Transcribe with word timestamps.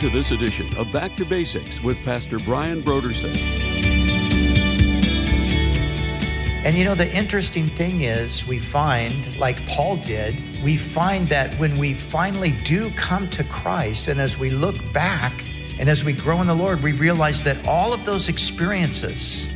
to 0.00 0.08
this 0.08 0.30
edition 0.30 0.66
of 0.78 0.90
Back 0.90 1.14
to 1.16 1.26
Basics 1.26 1.82
with 1.82 2.02
Pastor 2.04 2.38
Brian 2.38 2.82
Brodersen. 2.82 3.36
And 6.64 6.78
you 6.78 6.84
know, 6.84 6.94
the 6.94 7.14
interesting 7.14 7.66
thing 7.66 8.00
is, 8.00 8.46
we 8.46 8.58
find, 8.58 9.36
like 9.36 9.62
Paul 9.66 9.96
did, 9.96 10.36
we 10.64 10.76
find 10.76 11.28
that 11.28 11.54
when 11.56 11.76
we 11.76 11.92
finally 11.92 12.52
do 12.64 12.88
come 12.92 13.28
to 13.28 13.44
Christ, 13.44 14.08
and 14.08 14.22
as 14.22 14.38
we 14.38 14.48
look 14.48 14.76
back 14.94 15.34
and 15.78 15.90
as 15.90 16.02
we 16.02 16.14
grow 16.14 16.40
in 16.40 16.46
the 16.46 16.56
Lord, 16.56 16.82
we 16.82 16.92
realize 16.92 17.44
that 17.44 17.68
all 17.68 17.92
of 17.92 18.06
those 18.06 18.30
experiences, 18.30 19.50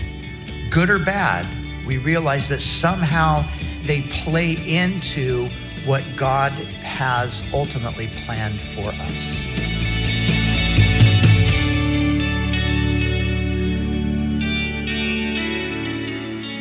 good 0.69 0.91
or 0.91 0.99
bad, 0.99 1.47
we 1.87 1.97
realize 1.97 2.51
that 2.51 2.61
somehow 2.61 3.43
they 3.85 4.03
play 4.03 4.53
into 4.53 5.49
what 5.87 6.05
God 6.17 6.53
has 6.53 7.43
ultimately 7.55 8.09
planned 8.27 8.61
for 8.61 8.91
us. 8.91 9.54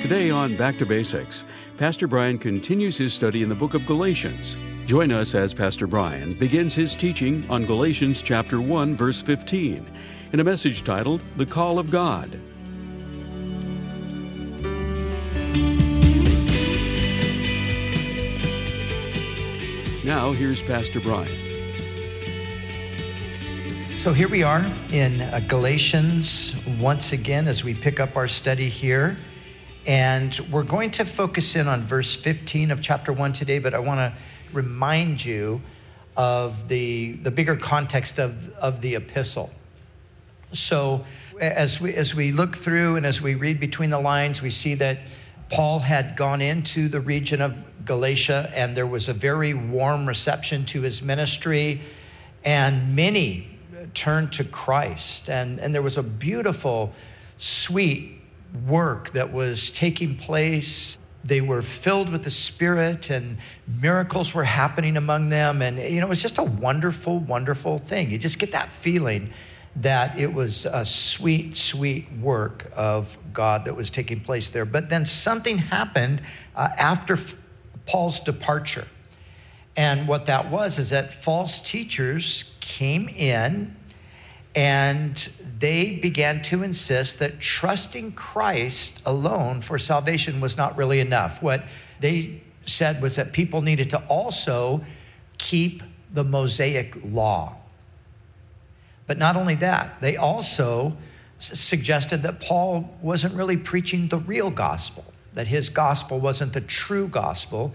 Today 0.03 0.31
on 0.31 0.57
Back 0.57 0.77
to 0.80 0.85
Basics, 0.85 1.45
Pastor 1.77 2.09
Brian 2.09 2.38
continues 2.38 2.98
his 2.98 3.13
study 3.13 3.41
in 3.41 3.48
the 3.48 3.55
book 3.55 3.73
of 3.73 3.85
Galatians. 3.85 4.57
Join 4.85 5.13
us 5.13 5.34
as 5.34 5.53
Pastor 5.53 5.88
Brian 5.88 6.34
begins 6.34 6.73
his 6.73 6.93
teaching 6.93 7.49
on 7.49 7.63
Galatians 7.63 8.21
chapter 8.21 8.59
1 8.59 8.98
verse 8.98 9.21
15 9.21 9.89
in 10.34 10.39
a 10.41 10.43
message 10.43 10.84
titled 10.84 11.21
The 11.38 11.45
Call 11.45 11.79
of 11.79 11.89
God. 11.89 12.38
Now 20.04 20.34
here's 20.34 20.62
Pastor 20.62 20.99
Brian. 20.99 21.31
So 23.96 24.12
here 24.12 24.27
we 24.27 24.43
are 24.43 24.65
in 24.91 25.21
uh, 25.21 25.40
Galatians 25.48 26.57
once 26.77 27.13
again 27.13 27.48
as 27.48 27.63
we 27.63 27.74
pick 27.74 28.01
up 28.01 28.18
our 28.18 28.27
study 28.27 28.68
here. 28.68 29.15
And 29.85 30.39
we're 30.49 30.63
going 30.63 30.91
to 30.91 31.03
focus 31.03 31.55
in 31.55 31.67
on 31.67 31.84
verse 31.84 32.15
15 32.15 32.71
of 32.71 32.79
chapter 32.79 33.12
1 33.12 33.34
today, 33.34 33.59
but 33.59 33.73
I 33.73 33.79
want 33.79 33.99
to 33.99 34.13
remind 34.53 35.25
you 35.25 35.62
of 36.15 36.70
the, 36.70 37.13
the 37.13 37.31
bigger 37.31 37.57
context 37.57 38.17
of, 38.17 38.49
of 38.55 38.79
the 38.79 38.95
epistle. 38.95 39.51
So, 40.53 41.03
as 41.40 41.81
we, 41.81 41.93
as 41.95 42.15
we 42.15 42.31
look 42.31 42.55
through 42.55 42.95
and 42.95 43.05
as 43.05 43.21
we 43.21 43.35
read 43.35 43.59
between 43.59 43.90
the 43.90 43.99
lines, 43.99 44.41
we 44.41 44.51
see 44.51 44.75
that 44.75 44.99
Paul 45.49 45.79
had 45.79 46.15
gone 46.15 46.41
into 46.41 46.87
the 46.87 47.01
region 47.01 47.41
of 47.41 47.85
Galatia, 47.85 48.51
and 48.55 48.77
there 48.77 48.87
was 48.87 49.09
a 49.09 49.13
very 49.13 49.53
warm 49.53 50.07
reception 50.07 50.63
to 50.65 50.81
his 50.81 51.01
ministry, 51.01 51.81
and 52.45 52.95
many 52.95 53.49
turned 53.93 54.31
to 54.34 54.43
Christ. 54.43 55.29
And, 55.29 55.59
and 55.59 55.73
there 55.73 55.81
was 55.81 55.97
a 55.97 56.03
beautiful, 56.03 56.93
sweet 57.37 58.23
work 58.65 59.12
that 59.12 59.32
was 59.32 59.70
taking 59.71 60.15
place. 60.15 60.98
They 61.23 61.41
were 61.41 61.62
filled 61.62 62.09
with 62.09 62.23
the 62.23 62.32
Spirit, 62.32 63.09
and 63.09 63.37
miracles 63.65 64.34
were 64.34 64.44
happening 64.44 64.97
among 64.97 65.29
them. 65.29 65.62
And, 65.62 65.79
you 65.79 66.00
know, 66.00 66.07
it 66.07 66.09
was 66.09 66.22
just 66.22 66.38
a 66.38 66.44
wonderful, 66.44 67.19
wonderful 67.19 67.78
thing. 67.78 68.12
You 68.12 68.18
just 68.18 68.40
get 68.40 68.51
that 68.51 68.74
feeling 68.74 69.31
that 69.75 70.18
it 70.19 70.34
was 70.34 70.66
a 70.66 70.85
sweet, 70.85 71.57
sweet 71.57 72.12
work 72.12 72.72
of 72.75 73.18
God 73.34 73.66
that 73.66 73.75
was 73.75 73.90
taking 73.90 74.19
place 74.19 74.50
there. 74.50 74.66
But 74.66 74.90
then 74.90 75.06
something 75.06 75.57
happened 75.57 76.22
uh, 76.56 76.69
after 76.78 77.18
Paul's 77.85 78.20
departure. 78.20 78.88
And 79.75 80.08
what 80.08 80.28
that 80.28 80.52
was 80.52 80.78
is 80.78 80.91
that 80.91 81.12
false 81.12 81.59
teachers 81.59 82.46
came 82.59 83.09
in 83.09 83.75
and 84.56 85.31
they 85.59 85.91
began 85.91 86.41
to 86.44 86.64
insist 86.64 87.19
that 87.19 87.40
trusting 87.40 88.14
Christ 88.14 89.02
alone 89.06 89.62
for 89.62 89.78
salvation 89.78 90.41
was 90.41 90.58
not 90.58 90.75
really 90.78 91.00
enough. 91.00 91.41
What 91.44 91.64
they 92.00 92.41
said 92.66 93.02
was 93.02 93.16
that 93.16 93.34
people 93.34 93.62
needed 93.62 93.90
to 93.91 94.00
also 94.08 94.84
keep 95.38 95.84
the 96.12 96.24
Mosaic 96.24 96.96
law. 97.03 97.56
But 99.06 99.18
not 99.18 99.36
only 99.36 99.56
that, 99.56 100.00
they 100.02 100.16
also 100.16 100.96
suggested 101.40 102.24
that 102.24 102.40
Paul 102.40 102.97
wasn't 103.02 103.34
really 103.35 103.58
preaching 103.58 104.08
the 104.08 104.18
real 104.18 104.50
gospel, 104.50 105.06
that 105.34 105.47
his 105.47 105.70
gospel 105.70 106.20
wasn't 106.20 106.53
the 106.53 106.62
true 106.62 107.08
gospel. 107.08 107.74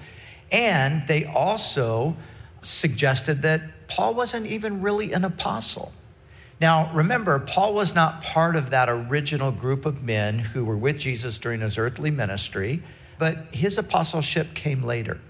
And 0.50 1.06
they 1.06 1.26
also 1.26 2.16
suggested 2.62 3.42
that 3.42 3.88
Paul 3.88 4.14
wasn't 4.14 4.46
even 4.46 4.80
really 4.80 5.12
an 5.12 5.24
apostle. 5.24 5.92
Now, 6.60 6.90
remember, 6.92 7.38
Paul 7.38 7.74
was 7.74 7.94
not 7.94 8.22
part 8.22 8.56
of 8.56 8.70
that 8.70 8.88
original 8.88 9.52
group 9.52 9.86
of 9.86 10.02
men 10.02 10.40
who 10.40 10.64
were 10.64 10.76
with 10.76 10.98
Jesus 10.98 11.38
during 11.38 11.60
his 11.60 11.78
earthly 11.78 12.10
ministry, 12.10 12.82
but 13.18 13.46
his 13.52 13.78
apostleship 13.78 14.54
came 14.54 14.82
later. 14.82 15.20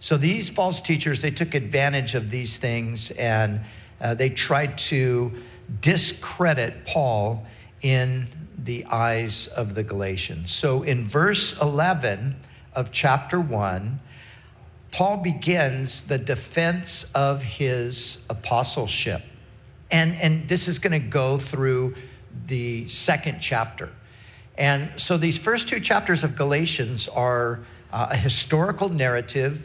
So 0.00 0.16
these 0.16 0.50
false 0.50 0.80
teachers, 0.80 1.22
they 1.22 1.30
took 1.30 1.54
advantage 1.54 2.14
of 2.14 2.30
these 2.30 2.58
things 2.58 3.10
and 3.12 3.60
uh, 4.00 4.14
they 4.14 4.28
tried 4.30 4.76
to 4.76 5.32
discredit 5.80 6.84
Paul 6.84 7.46
in 7.80 8.28
the 8.58 8.84
eyes 8.86 9.46
of 9.46 9.74
the 9.74 9.82
Galatians. 9.82 10.52
So 10.52 10.82
in 10.82 11.06
verse 11.06 11.58
11 11.60 12.36
of 12.74 12.90
chapter 12.90 13.40
1, 13.40 14.00
Paul 14.90 15.18
begins 15.18 16.02
the 16.02 16.18
defense 16.18 17.04
of 17.14 17.42
his 17.42 18.24
apostleship. 18.28 19.22
And, 19.94 20.16
and 20.16 20.48
this 20.48 20.66
is 20.66 20.80
going 20.80 20.92
to 20.92 20.98
go 21.08 21.38
through 21.38 21.94
the 22.46 22.88
second 22.88 23.38
chapter. 23.38 23.92
And 24.58 24.90
so 24.96 25.16
these 25.16 25.38
first 25.38 25.68
two 25.68 25.78
chapters 25.78 26.24
of 26.24 26.34
Galatians 26.34 27.06
are 27.06 27.60
uh, 27.92 28.08
a 28.10 28.16
historical 28.16 28.88
narrative. 28.88 29.64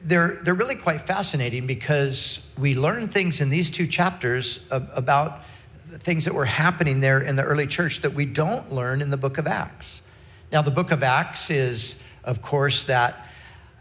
They're, 0.00 0.38
they're 0.44 0.54
really 0.54 0.76
quite 0.76 1.00
fascinating 1.00 1.66
because 1.66 2.38
we 2.56 2.76
learn 2.76 3.08
things 3.08 3.40
in 3.40 3.50
these 3.50 3.68
two 3.68 3.88
chapters 3.88 4.60
about 4.70 5.42
things 5.98 6.24
that 6.26 6.34
were 6.34 6.44
happening 6.44 7.00
there 7.00 7.20
in 7.20 7.34
the 7.34 7.42
early 7.42 7.66
church 7.66 8.02
that 8.02 8.14
we 8.14 8.26
don't 8.26 8.72
learn 8.72 9.02
in 9.02 9.10
the 9.10 9.16
book 9.16 9.38
of 9.38 9.48
Acts. 9.48 10.02
Now, 10.52 10.62
the 10.62 10.70
book 10.70 10.92
of 10.92 11.02
Acts 11.02 11.50
is, 11.50 11.96
of 12.22 12.42
course, 12.42 12.84
that 12.84 13.27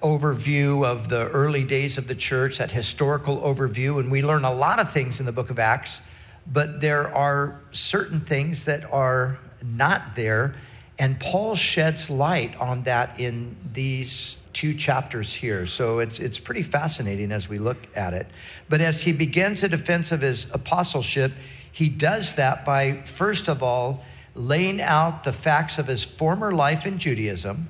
overview 0.01 0.85
of 0.85 1.09
the 1.09 1.27
early 1.29 1.63
days 1.63 1.97
of 1.97 2.07
the 2.07 2.15
church, 2.15 2.57
that 2.57 2.71
historical 2.71 3.37
overview, 3.41 3.99
and 3.99 4.11
we 4.11 4.21
learn 4.21 4.45
a 4.45 4.53
lot 4.53 4.79
of 4.79 4.91
things 4.91 5.19
in 5.19 5.25
the 5.25 5.31
book 5.31 5.49
of 5.49 5.57
Acts, 5.57 6.01
but 6.45 6.81
there 6.81 7.13
are 7.15 7.59
certain 7.71 8.21
things 8.21 8.65
that 8.65 8.91
are 8.91 9.39
not 9.63 10.15
there, 10.15 10.55
and 10.99 11.19
Paul 11.19 11.55
sheds 11.55 12.09
light 12.09 12.55
on 12.57 12.83
that 12.83 13.19
in 13.19 13.55
these 13.73 14.37
two 14.53 14.73
chapters 14.73 15.33
here. 15.33 15.67
So 15.67 15.99
it's, 15.99 16.19
it's 16.19 16.39
pretty 16.39 16.63
fascinating 16.63 17.31
as 17.31 17.47
we 17.47 17.59
look 17.59 17.77
at 17.95 18.13
it. 18.13 18.27
But 18.67 18.81
as 18.81 19.03
he 19.03 19.13
begins 19.13 19.63
a 19.63 19.69
defense 19.69 20.11
of 20.11 20.21
his 20.21 20.47
apostleship, 20.51 21.33
he 21.71 21.89
does 21.89 22.33
that 22.35 22.65
by, 22.65 23.01
first 23.03 23.47
of 23.47 23.61
all, 23.61 24.03
laying 24.33 24.81
out 24.81 25.23
the 25.23 25.33
facts 25.33 25.77
of 25.77 25.87
his 25.87 26.03
former 26.03 26.51
life 26.51 26.87
in 26.87 26.97
Judaism 26.97 27.67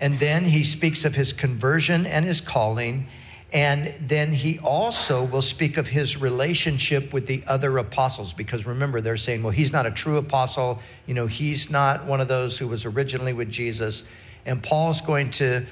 and 0.00 0.20
then 0.20 0.44
he 0.44 0.64
speaks 0.64 1.04
of 1.04 1.14
his 1.14 1.32
conversion 1.32 2.06
and 2.06 2.24
his 2.24 2.40
calling. 2.40 3.08
And 3.52 3.94
then 4.00 4.32
he 4.32 4.58
also 4.58 5.24
will 5.24 5.42
speak 5.42 5.78
of 5.78 5.88
his 5.88 6.20
relationship 6.20 7.12
with 7.14 7.26
the 7.26 7.42
other 7.46 7.78
apostles, 7.78 8.34
because 8.34 8.66
remember, 8.66 9.00
they're 9.00 9.16
saying, 9.16 9.42
well, 9.42 9.52
he's 9.52 9.72
not 9.72 9.86
a 9.86 9.90
true 9.90 10.18
apostle. 10.18 10.80
You 11.06 11.14
know, 11.14 11.26
he's 11.26 11.70
not 11.70 12.04
one 12.04 12.20
of 12.20 12.28
those 12.28 12.58
who 12.58 12.68
was 12.68 12.84
originally 12.84 13.32
with 13.32 13.50
Jesus. 13.50 14.04
And 14.44 14.62
Paul's 14.62 15.00
going 15.00 15.30
to, 15.32 15.64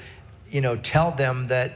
you 0.50 0.62
know, 0.62 0.76
tell 0.76 1.10
them 1.12 1.48
that 1.48 1.72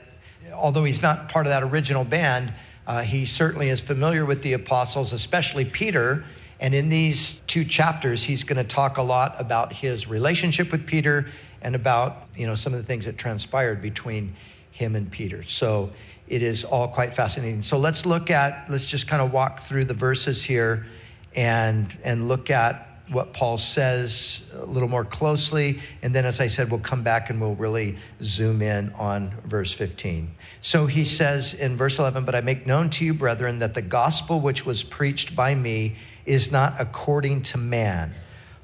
although 0.54 0.84
he's 0.84 1.02
not 1.02 1.28
part 1.28 1.46
of 1.46 1.50
that 1.50 1.62
original 1.62 2.04
band, 2.04 2.54
uh, 2.86 3.02
he 3.02 3.24
certainly 3.26 3.68
is 3.68 3.80
familiar 3.80 4.24
with 4.24 4.42
the 4.42 4.54
apostles, 4.54 5.12
especially 5.12 5.66
Peter. 5.66 6.24
And 6.58 6.74
in 6.74 6.88
these 6.88 7.40
two 7.46 7.64
chapters, 7.64 8.24
he's 8.24 8.42
going 8.42 8.56
to 8.56 8.64
talk 8.64 8.96
a 8.96 9.02
lot 9.02 9.36
about 9.38 9.74
his 9.74 10.08
relationship 10.08 10.72
with 10.72 10.86
Peter 10.86 11.26
and 11.62 11.74
about 11.74 12.28
you 12.36 12.46
know 12.46 12.54
some 12.54 12.72
of 12.72 12.78
the 12.78 12.84
things 12.84 13.04
that 13.04 13.18
transpired 13.18 13.82
between 13.82 14.34
him 14.70 14.96
and 14.96 15.10
Peter. 15.10 15.42
So 15.42 15.90
it 16.26 16.42
is 16.42 16.64
all 16.64 16.88
quite 16.88 17.14
fascinating. 17.14 17.62
So 17.62 17.78
let's 17.78 18.06
look 18.06 18.30
at 18.30 18.70
let's 18.70 18.86
just 18.86 19.06
kind 19.06 19.22
of 19.22 19.32
walk 19.32 19.60
through 19.60 19.84
the 19.84 19.94
verses 19.94 20.44
here 20.44 20.86
and 21.34 21.96
and 22.02 22.28
look 22.28 22.50
at 22.50 22.86
what 23.10 23.32
Paul 23.32 23.58
says 23.58 24.42
a 24.54 24.64
little 24.64 24.88
more 24.88 25.04
closely. 25.04 25.80
And 26.00 26.14
then, 26.14 26.24
as 26.24 26.38
I 26.38 26.46
said, 26.46 26.70
we'll 26.70 26.80
come 26.80 27.02
back 27.02 27.28
and 27.28 27.40
we'll 27.40 27.56
really 27.56 27.98
zoom 28.22 28.62
in 28.62 28.92
on 28.92 29.34
verse 29.44 29.72
15. 29.72 30.30
So 30.60 30.86
he 30.86 31.04
says 31.04 31.52
in 31.52 31.76
verse 31.76 31.98
11, 31.98 32.24
But 32.24 32.36
I 32.36 32.40
make 32.40 32.66
known 32.66 32.88
to 32.90 33.04
you, 33.04 33.12
brethren, 33.12 33.58
that 33.58 33.74
the 33.74 33.82
gospel 33.82 34.40
which 34.40 34.64
was 34.64 34.84
preached 34.84 35.34
by 35.34 35.56
me 35.56 35.96
is 36.24 36.52
not 36.52 36.76
according 36.78 37.42
to 37.42 37.58
man. 37.58 38.14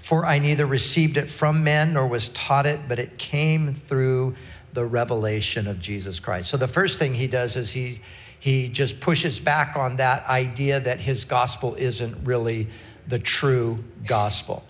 For 0.06 0.24
I 0.24 0.38
neither 0.38 0.66
received 0.66 1.16
it 1.16 1.28
from 1.28 1.64
men 1.64 1.94
nor 1.94 2.06
was 2.06 2.28
taught 2.28 2.64
it, 2.64 2.78
but 2.86 3.00
it 3.00 3.18
came 3.18 3.74
through 3.74 4.36
the 4.72 4.84
revelation 4.84 5.66
of 5.66 5.80
Jesus 5.80 6.20
Christ. 6.20 6.48
So 6.48 6.56
the 6.56 6.68
first 6.68 7.00
thing 7.00 7.14
he 7.14 7.26
does 7.26 7.56
is 7.56 7.72
he 7.72 7.98
he 8.38 8.68
just 8.68 9.00
pushes 9.00 9.40
back 9.40 9.76
on 9.76 9.96
that 9.96 10.24
idea 10.28 10.78
that 10.78 11.00
his 11.00 11.24
gospel 11.24 11.74
isn't 11.74 12.24
really 12.24 12.68
the 13.08 13.18
true 13.18 13.82
gospel. 14.06 14.62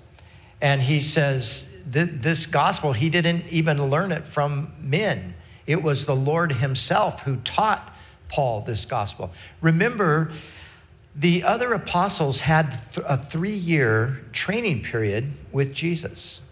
And 0.62 0.81
he 0.81 1.03
says, 1.03 1.67
This 1.85 2.47
gospel, 2.47 2.94
he 2.94 3.11
didn't 3.11 3.44
even 3.50 3.91
learn 3.91 4.12
it 4.12 4.27
from 4.27 4.73
men. 4.81 5.35
It 5.67 5.82
was 5.82 6.06
the 6.06 6.17
Lord 6.17 6.53
himself 6.53 7.25
who 7.25 7.37
taught 7.37 7.94
Paul 8.29 8.62
this 8.62 8.87
gospel. 8.87 9.32
Remember, 9.61 10.32
the 11.19 11.43
other 11.43 11.73
apostles 11.73 12.41
had 12.41 12.79
a 13.07 13.17
three 13.17 13.57
year 13.57 14.23
training 14.33 14.83
period 14.83 15.33
with 15.51 15.73
Jesus. 15.73 16.43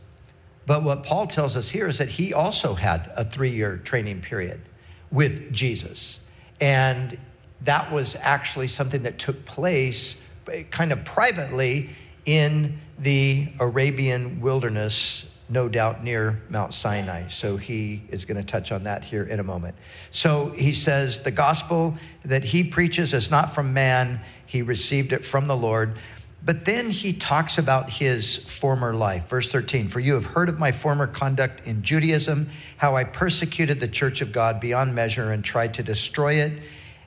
But 0.67 0.83
what 0.83 1.03
Paul 1.03 1.27
tells 1.27 1.57
us 1.57 1.71
here 1.71 1.87
is 1.87 1.99
that 1.99 2.11
he 2.11 2.33
also 2.33 2.75
had 2.75 3.13
a 3.15 3.25
three 3.25 3.51
year 3.51 3.77
training 3.77 4.23
period 4.23 4.63
with 5.11 5.53
Jesus. 5.53 6.21
And 6.61 7.19
that 7.61 7.93
was 7.93 8.17
actually 8.21 8.69
something 8.69 9.03
that 9.03 9.19
took 9.19 9.45
place 9.45 10.17
eh, 10.51 10.63
kind 10.71 10.93
of 10.93 11.05
privately 11.05 11.91
in 12.25 12.79
the 12.99 13.49
Arabian 13.61 14.41
wilderness, 14.41 15.27
no 15.49 15.69
doubt 15.69 16.03
near 16.03 16.43
Mount 16.49 16.73
Sinai. 16.73 17.29
So 17.29 17.59
he 17.59 18.03
is 18.09 18.25
going 18.25 18.39
to 18.39 18.47
touch 18.47 18.73
on 18.73 18.85
that 18.85 19.05
here 19.05 19.25
in 19.25 19.41
a 19.41 19.43
moment. 19.43 19.77
So 20.11 20.51
he 20.51 20.73
says, 20.73 21.21
The 21.21 21.31
gospel 21.31 21.97
that 22.25 22.45
he 22.45 22.65
preaches 22.65 23.13
is 23.13 23.31
not 23.31 23.55
from 23.55 23.75
man, 23.75 24.21
he 24.47 24.63
received 24.63 25.13
it 25.13 25.25
from 25.25 25.47
the 25.47 25.57
Lord. 25.57 25.97
But 26.45 26.67
then 26.67 26.91
he 26.91 27.15
talks 27.15 27.57
about 27.57 27.89
his 27.89 28.37
former 28.37 28.95
life. 28.95 29.29
Verse 29.29 29.51
13 29.51 29.89
For 29.89 30.01
you 30.01 30.15
have 30.15 30.27
heard 30.27 30.49
of 30.49 30.59
my 30.59 30.73
former 30.73 31.07
conduct 31.07 31.67
in 31.67 31.83
Judaism, 31.83 32.51
how 32.77 32.97
I 32.97 33.05
persecuted 33.05 33.81
the 33.81 33.89
church 33.89 34.21
of 34.21 34.31
God 34.31 34.61
beyond 34.61 34.95
measure 34.95 35.31
and 35.31 35.43
tried 35.43 35.75
to 35.75 35.83
destroy 35.83 36.35
it. 36.35 36.53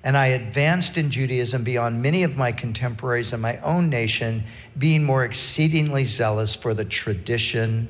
And 0.03 0.15
I 0.15 0.27
advanced 0.27 0.97
in 0.97 1.11
Judaism 1.11 1.63
beyond 1.63 2.01
many 2.01 2.23
of 2.23 2.37
my 2.37 2.51
contemporaries 2.51 3.33
in 3.33 3.41
my 3.41 3.57
own 3.57 3.89
nation, 3.89 4.43
being 4.77 5.03
more 5.03 5.23
exceedingly 5.23 6.05
zealous 6.05 6.55
for 6.55 6.73
the 6.73 6.85
tradition 6.85 7.89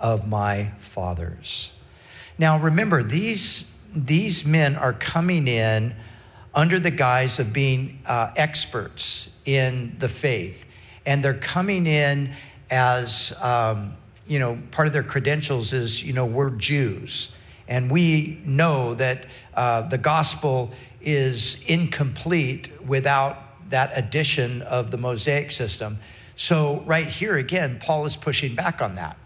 of 0.00 0.26
my 0.26 0.72
fathers. 0.78 1.72
Now 2.38 2.58
remember, 2.58 3.02
these, 3.02 3.70
these 3.94 4.44
men 4.44 4.74
are 4.76 4.92
coming 4.92 5.46
in 5.46 5.94
under 6.54 6.78
the 6.78 6.90
guise 6.90 7.38
of 7.38 7.52
being 7.52 8.00
uh, 8.06 8.32
experts 8.36 9.28
in 9.44 9.96
the 9.98 10.08
faith 10.08 10.66
and 11.04 11.22
they're 11.22 11.34
coming 11.34 11.86
in 11.86 12.32
as 12.70 13.32
um, 13.40 13.94
you 14.26 14.38
know 14.38 14.58
part 14.70 14.86
of 14.86 14.92
their 14.92 15.02
credentials 15.02 15.72
is 15.72 16.02
you 16.02 16.12
know 16.12 16.26
we're 16.26 16.50
Jews, 16.50 17.30
and 17.68 17.90
we 17.90 18.40
know 18.44 18.94
that 18.94 19.26
uh, 19.54 19.82
the 19.82 19.98
gospel 19.98 20.70
is 21.00 21.56
incomplete 21.66 22.70
without 22.86 23.70
that 23.70 23.90
addition 23.96 24.62
of 24.62 24.90
the 24.90 24.98
Mosaic 24.98 25.50
system. 25.50 25.98
So 26.36 26.82
right 26.86 27.08
here 27.08 27.36
again, 27.36 27.78
Paul 27.80 28.06
is 28.06 28.16
pushing 28.16 28.54
back 28.54 28.80
on 28.80 28.94
that, 28.94 29.16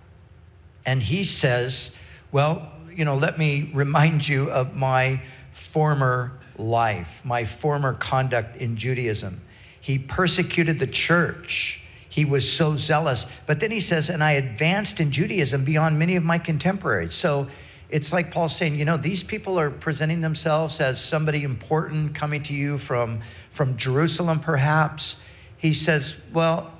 and 0.85 1.03
he 1.03 1.25
says, 1.25 1.91
"Well, 2.33 2.73
you 2.91 3.05
know, 3.05 3.17
let 3.17 3.39
me 3.39 3.71
remind 3.75 4.27
you 4.29 4.51
of 4.51 4.75
my 4.75 5.23
former." 5.53 6.33
Life, 6.59 7.25
my 7.25 7.45
former 7.45 7.93
conduct 7.93 8.57
in 8.57 8.77
Judaism. 8.77 9.41
He 9.81 9.99
persecuted 9.99 10.79
the 10.79 10.87
church. 10.87 11.81
He 12.09 12.25
was 12.25 12.51
so 12.51 12.77
zealous. 12.77 13.27
But 13.47 13.61
then 13.61 13.71
he 13.71 13.81
says, 13.81 14.09
and 14.09 14.25
I 14.25 14.33
advanced 14.33 15.01
in 15.01 15.13
Judaism 15.13 15.65
beyond 15.65 15.99
many 15.99 16.17
of 16.17 16.25
my 16.25 16.39
contemporaries. 16.39 17.15
So 17.15 17.49
it's 17.89 18.13
like 18.13 18.31
Paul 18.31 18.49
saying, 18.49 18.79
you 18.79 18.85
know, 18.85 18.97
these 18.97 19.23
people 19.23 19.61
are 19.61 19.71
presenting 19.71 20.21
themselves 20.21 20.81
as 20.81 21.03
somebody 21.03 21.43
important 21.45 22.15
coming 22.15 22.43
to 22.45 22.55
you 22.55 22.79
from, 22.79 23.21
from 23.51 23.77
Jerusalem, 23.77 24.41
perhaps. 24.41 25.17
He 25.57 25.73
says, 25.73 26.17
well, 26.33 26.73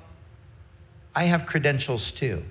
I 1.15 1.23
have 1.23 1.45
credentials 1.45 2.11
too. 2.11 2.43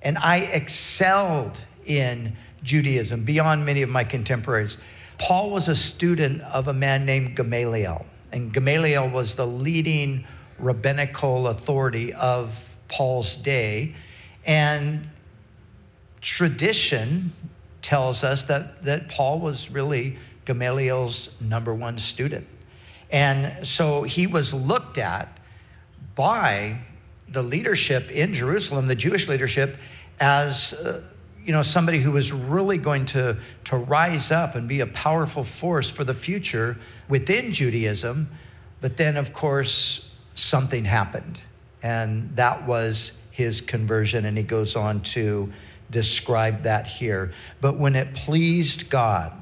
And 0.00 0.16
I 0.18 0.38
excelled 0.38 1.66
in 1.84 2.36
Judaism 2.62 3.24
beyond 3.24 3.66
many 3.66 3.82
of 3.82 3.88
my 3.88 4.04
contemporaries. 4.04 4.78
Paul 5.18 5.50
was 5.50 5.68
a 5.68 5.76
student 5.76 6.42
of 6.42 6.68
a 6.68 6.72
man 6.72 7.04
named 7.06 7.36
Gamaliel. 7.36 8.06
And 8.32 8.52
Gamaliel 8.52 9.08
was 9.08 9.34
the 9.34 9.46
leading 9.46 10.26
rabbinical 10.58 11.48
authority 11.48 12.12
of 12.12 12.76
Paul's 12.88 13.36
day. 13.36 13.94
And 14.44 15.08
tradition 16.20 17.32
tells 17.82 18.24
us 18.24 18.42
that, 18.44 18.82
that 18.82 19.08
Paul 19.08 19.40
was 19.40 19.70
really 19.70 20.18
Gamaliel's 20.44 21.30
number 21.40 21.72
one 21.74 21.98
student. 21.98 22.46
And 23.10 23.66
so 23.66 24.02
he 24.02 24.26
was 24.26 24.52
looked 24.52 24.98
at 24.98 25.38
by 26.14 26.80
the 27.28 27.42
leadership 27.42 28.10
in 28.10 28.34
Jerusalem, 28.34 28.86
the 28.86 28.94
Jewish 28.94 29.28
leadership, 29.28 29.76
as 30.18 30.72
uh, 30.72 31.02
you 31.46 31.52
know 31.52 31.62
somebody 31.62 32.00
who 32.00 32.10
was 32.10 32.32
really 32.32 32.76
going 32.76 33.06
to, 33.06 33.38
to 33.64 33.76
rise 33.76 34.32
up 34.32 34.56
and 34.56 34.68
be 34.68 34.80
a 34.80 34.86
powerful 34.86 35.44
force 35.44 35.88
for 35.88 36.02
the 36.02 36.12
future 36.12 36.76
within 37.08 37.52
Judaism. 37.52 38.28
But 38.80 38.96
then, 38.96 39.16
of 39.16 39.32
course, 39.32 40.10
something 40.34 40.84
happened, 40.84 41.40
and 41.84 42.34
that 42.34 42.66
was 42.66 43.12
his 43.30 43.60
conversion. 43.60 44.24
And 44.24 44.36
he 44.36 44.42
goes 44.42 44.74
on 44.74 45.02
to 45.02 45.52
describe 45.88 46.64
that 46.64 46.88
here. 46.88 47.32
But 47.60 47.76
when 47.76 47.94
it 47.94 48.12
pleased 48.12 48.90
God, 48.90 49.32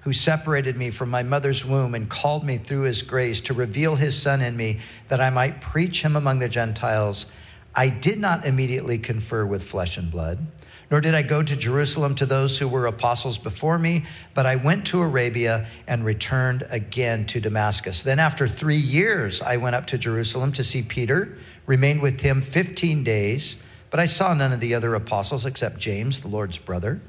who 0.00 0.12
separated 0.12 0.76
me 0.76 0.90
from 0.90 1.10
my 1.10 1.22
mother's 1.22 1.64
womb 1.64 1.94
and 1.94 2.10
called 2.10 2.44
me 2.44 2.58
through 2.58 2.82
his 2.82 3.02
grace 3.02 3.40
to 3.42 3.54
reveal 3.54 3.94
his 3.94 4.20
son 4.20 4.42
in 4.42 4.56
me 4.56 4.80
that 5.06 5.20
I 5.20 5.30
might 5.30 5.60
preach 5.60 6.02
him 6.02 6.16
among 6.16 6.40
the 6.40 6.48
Gentiles, 6.48 7.26
I 7.72 7.88
did 7.88 8.18
not 8.18 8.44
immediately 8.44 8.98
confer 8.98 9.46
with 9.46 9.62
flesh 9.62 9.96
and 9.96 10.10
blood 10.10 10.44
nor 10.92 11.00
did 11.00 11.14
I 11.14 11.22
go 11.22 11.42
to 11.42 11.56
Jerusalem 11.56 12.14
to 12.16 12.26
those 12.26 12.58
who 12.58 12.68
were 12.68 12.84
apostles 12.84 13.38
before 13.38 13.78
me, 13.78 14.04
but 14.34 14.44
I 14.44 14.56
went 14.56 14.84
to 14.88 15.00
Arabia 15.00 15.66
and 15.86 16.04
returned 16.04 16.66
again 16.68 17.24
to 17.28 17.40
Damascus. 17.40 18.02
Then, 18.02 18.18
after 18.18 18.46
three 18.46 18.76
years, 18.76 19.40
I 19.40 19.56
went 19.56 19.74
up 19.74 19.86
to 19.86 19.96
Jerusalem 19.96 20.52
to 20.52 20.62
see 20.62 20.82
Peter, 20.82 21.38
remained 21.64 22.02
with 22.02 22.20
him 22.20 22.42
15 22.42 23.04
days, 23.04 23.56
but 23.88 24.00
I 24.00 24.04
saw 24.04 24.34
none 24.34 24.52
of 24.52 24.60
the 24.60 24.74
other 24.74 24.94
apostles 24.94 25.46
except 25.46 25.78
James, 25.78 26.20
the 26.20 26.28
Lord's 26.28 26.58
brother. 26.58 27.00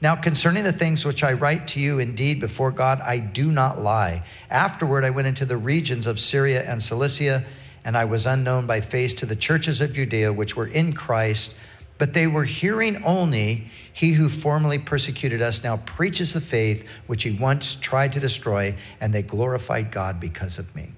Now, 0.00 0.14
concerning 0.14 0.62
the 0.62 0.72
things 0.72 1.04
which 1.04 1.24
I 1.24 1.32
write 1.32 1.66
to 1.68 1.80
you, 1.80 1.98
indeed, 1.98 2.38
before 2.38 2.70
God, 2.70 3.00
I 3.00 3.18
do 3.18 3.50
not 3.50 3.80
lie. 3.80 4.24
Afterward, 4.50 5.04
I 5.04 5.10
went 5.10 5.26
into 5.26 5.46
the 5.46 5.56
regions 5.56 6.06
of 6.06 6.20
Syria 6.20 6.62
and 6.62 6.80
Cilicia, 6.80 7.44
and 7.84 7.96
I 7.96 8.04
was 8.04 8.24
unknown 8.24 8.66
by 8.66 8.80
face 8.80 9.12
to 9.14 9.26
the 9.26 9.34
churches 9.34 9.80
of 9.80 9.94
Judea, 9.94 10.32
which 10.32 10.54
were 10.54 10.68
in 10.68 10.92
Christ 10.92 11.56
but 12.02 12.14
they 12.14 12.26
were 12.26 12.42
hearing 12.42 13.00
only, 13.04 13.70
He 13.92 14.14
who 14.14 14.28
formerly 14.28 14.80
persecuted 14.80 15.40
us 15.40 15.62
now 15.62 15.76
preaches 15.76 16.32
the 16.32 16.40
faith 16.40 16.84
which 17.06 17.22
he 17.22 17.30
once 17.30 17.76
tried 17.76 18.12
to 18.14 18.18
destroy, 18.18 18.74
and 19.00 19.14
they 19.14 19.22
glorified 19.22 19.92
God 19.92 20.18
because 20.18 20.58
of 20.58 20.74
me. 20.74 20.94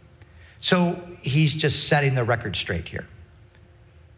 So 0.61 1.07
he's 1.21 1.53
just 1.53 1.89
setting 1.89 2.15
the 2.15 2.25
record 2.25 2.57
straight 2.57 2.89
here. 2.89 3.07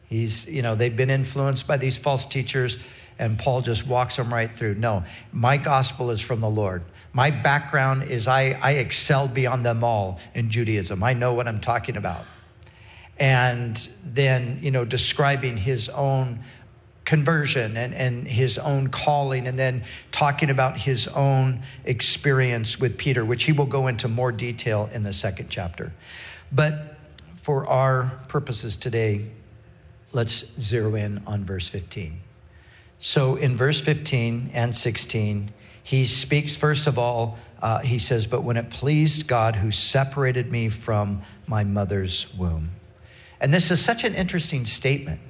He's, 0.09 0.47
you 0.47 0.63
know, 0.63 0.77
they've 0.77 0.95
been 0.95 1.11
influenced 1.11 1.67
by 1.67 1.77
these 1.77 1.99
false 1.99 2.25
teachers, 2.25 2.79
and 3.19 3.37
Paul 3.37 3.63
just 3.63 3.85
walks 3.85 4.15
them 4.15 4.33
right 4.33 4.49
through. 4.49 4.77
No, 4.77 5.03
my 5.33 5.57
gospel 5.57 6.13
is 6.13 6.21
from 6.21 6.41
the 6.41 6.49
Lord. 6.49 6.85
My 7.13 7.33
background 7.33 8.05
is 8.05 8.29
I, 8.29 8.61
I 8.63 8.75
excelled 8.75 9.35
beyond 9.35 9.67
them 9.67 9.83
all 9.83 10.21
in 10.35 10.51
Judaism. 10.51 11.03
I 11.03 11.15
know 11.15 11.35
what 11.35 11.49
I'm 11.49 11.61
talking 11.61 11.97
about. 11.97 12.27
And 13.19 13.89
then, 14.05 14.61
you 14.63 14.71
know, 14.71 14.85
describing 14.85 15.57
his 15.57 15.89
own 15.89 16.45
conversion 17.07 17.77
and, 17.77 17.95
and 17.95 18.29
his 18.29 18.59
own 18.59 18.89
calling, 18.89 19.47
and 19.47 19.59
then 19.59 19.83
talking 20.13 20.51
about 20.51 20.77
his 20.77 21.09
own 21.09 21.63
experience 21.85 22.79
with 22.79 22.99
Peter, 22.99 23.25
which 23.25 23.45
he 23.45 23.53
will 23.53 23.65
go 23.65 23.87
into 23.87 24.09
more 24.09 24.33
detail 24.33 24.91
in 24.93 25.03
the 25.03 25.13
second 25.15 25.49
chapter. 25.49 25.95
But 26.53 26.97
for 27.37 27.67
our 27.67 28.21
purposes 28.29 28.77
today, 28.77 29.31
let's 30.13 30.45
zero 30.61 30.95
in 30.95 31.23
on 31.27 31.45
verse 31.45 31.69
15. 31.69 32.21
So 32.99 33.37
in 33.37 33.57
verse 33.57 33.81
15 33.81 34.51
and 34.53 34.75
16, 34.75 35.53
he 35.83 36.07
speaks, 36.07 36.57
first 36.57 36.89
of 36.89 36.99
all, 36.99 37.39
uh, 37.63 37.79
he 37.81 37.99
says, 38.01 38.27
But 38.27 38.43
when 38.43 38.57
it 38.57 38.71
pleased 38.71 39.29
God 39.29 39.57
who 39.57 39.71
separated 39.71 40.51
me 40.51 40.69
from 40.69 41.23
my 41.47 41.63
mother's 41.63 42.33
womb. 42.35 42.71
And 43.41 43.55
this 43.55 43.71
is 43.71 43.81
such 43.81 44.03
an 44.03 44.15
interesting 44.15 44.67
statement 44.67 45.21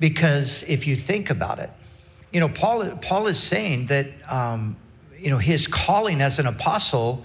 because 0.00 0.62
if 0.64 0.86
you 0.86 0.96
think 0.96 1.30
about 1.30 1.58
it, 1.58 1.70
you 2.32 2.40
know, 2.40 2.48
Paul, 2.48 2.88
Paul 2.96 3.26
is 3.26 3.42
saying 3.42 3.86
that, 3.86 4.06
um, 4.30 4.76
you 5.18 5.30
know, 5.30 5.38
his 5.38 5.66
calling 5.66 6.20
as 6.20 6.38
an 6.38 6.46
apostle, 6.46 7.24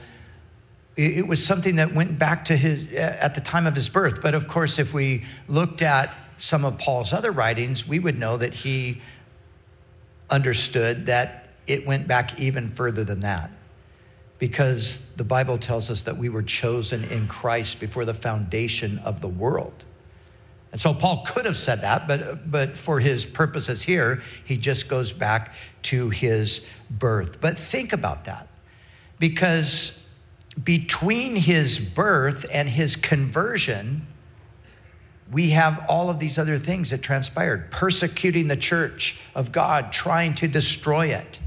it, 0.96 1.20
it 1.20 1.28
was 1.28 1.46
something 1.46 1.76
that 1.76 1.94
went 1.94 2.18
back 2.18 2.46
to 2.46 2.56
his, 2.58 2.94
at 2.94 3.36
the 3.36 3.42
time 3.42 3.68
of 3.68 3.76
his 3.76 3.90
birth. 3.90 4.22
But 4.22 4.34
of 4.34 4.48
course, 4.48 4.80
if 4.80 4.94
we 4.94 5.24
looked 5.48 5.82
at 5.82 6.14
some 6.38 6.66
of 6.66 6.78
Paul's 6.78 7.14
other 7.14 7.32
writings, 7.32 7.88
we 7.88 8.00
would 8.00 8.18
know 8.18 8.38
that 8.38 8.54
he 8.54 9.02
understood 10.30 11.06
that 11.06 11.50
it 11.68 11.86
went 11.86 12.08
back 12.08 12.40
even 12.40 12.70
further 12.70 13.04
than 13.04 13.20
that. 13.22 13.52
because 14.40 15.00
the 15.16 15.24
Bible 15.24 15.58
tells 15.58 15.90
us 15.90 16.02
that 16.02 16.18
we 16.18 16.28
were 16.28 16.44
chosen 16.44 17.06
in 17.06 17.28
Christ 17.30 17.80
before 17.80 18.04
the 18.04 18.14
foundation 18.14 18.98
of 19.00 19.22
the 19.22 19.28
world. 19.30 19.86
And 20.74 20.82
so 20.82 20.92
Paul 20.92 21.24
could 21.24 21.46
have 21.46 21.56
said 21.56 21.82
that, 21.84 22.08
but, 22.08 22.50
but 22.50 22.80
for 22.80 23.00
his 23.00 23.26
purposes 23.26 23.84
here, 23.84 24.24
he 24.44 24.58
just 24.58 24.88
goes 24.88 25.14
back 25.14 25.54
to 25.84 26.10
his 26.10 26.62
birth. 26.90 27.40
But 27.40 27.60
think 27.60 27.94
about 27.94 28.26
that, 28.26 28.48
because 29.20 30.04
between 30.62 31.36
his 31.36 31.78
birth 31.78 32.48
and 32.52 32.70
his 32.70 32.96
conversion, 32.96 34.08
we 35.32 35.52
have 35.52 35.86
all 35.88 36.10
of 36.10 36.18
these 36.18 36.40
other 36.40 36.58
things 36.58 36.90
that 36.90 37.04
transpired 37.04 37.70
persecuting 37.70 38.48
the 38.48 38.58
church 38.58 39.20
of 39.36 39.52
God, 39.52 39.94
trying 39.94 40.34
to 40.36 40.48
destroy 40.48 41.06
it. 41.06 41.40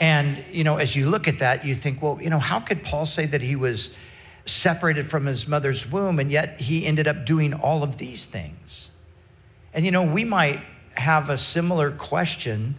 And, 0.00 0.42
you 0.50 0.64
know, 0.64 0.78
as 0.78 0.96
you 0.96 1.10
look 1.10 1.28
at 1.28 1.40
that, 1.40 1.62
you 1.62 1.74
think, 1.74 2.00
well, 2.00 2.18
you 2.22 2.30
know, 2.30 2.38
how 2.38 2.60
could 2.60 2.84
Paul 2.84 3.04
say 3.04 3.26
that 3.26 3.42
he 3.42 3.54
was 3.54 3.90
separated 4.48 5.10
from 5.10 5.26
his 5.26 5.46
mother's 5.46 5.90
womb 5.90 6.18
and 6.18 6.30
yet 6.30 6.60
he 6.60 6.86
ended 6.86 7.06
up 7.06 7.24
doing 7.24 7.54
all 7.54 7.82
of 7.82 7.98
these 7.98 8.24
things? 8.24 8.90
And, 9.72 9.84
you 9.84 9.90
know, 9.90 10.02
we 10.02 10.24
might 10.24 10.60
have 10.94 11.30
a 11.30 11.38
similar 11.38 11.90
question 11.90 12.76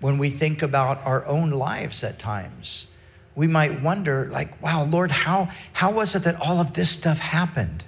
when 0.00 0.18
we 0.18 0.30
think 0.30 0.62
about 0.62 1.04
our 1.04 1.26
own 1.26 1.50
lives 1.50 2.04
at 2.04 2.18
times. 2.18 2.86
We 3.34 3.46
might 3.46 3.82
wonder, 3.82 4.28
like, 4.30 4.60
wow, 4.62 4.84
Lord, 4.84 5.10
how, 5.10 5.50
how 5.72 5.90
was 5.90 6.14
it 6.14 6.24
that 6.24 6.40
all 6.40 6.60
of 6.60 6.74
this 6.74 6.90
stuff 6.90 7.18
happened? 7.18 7.84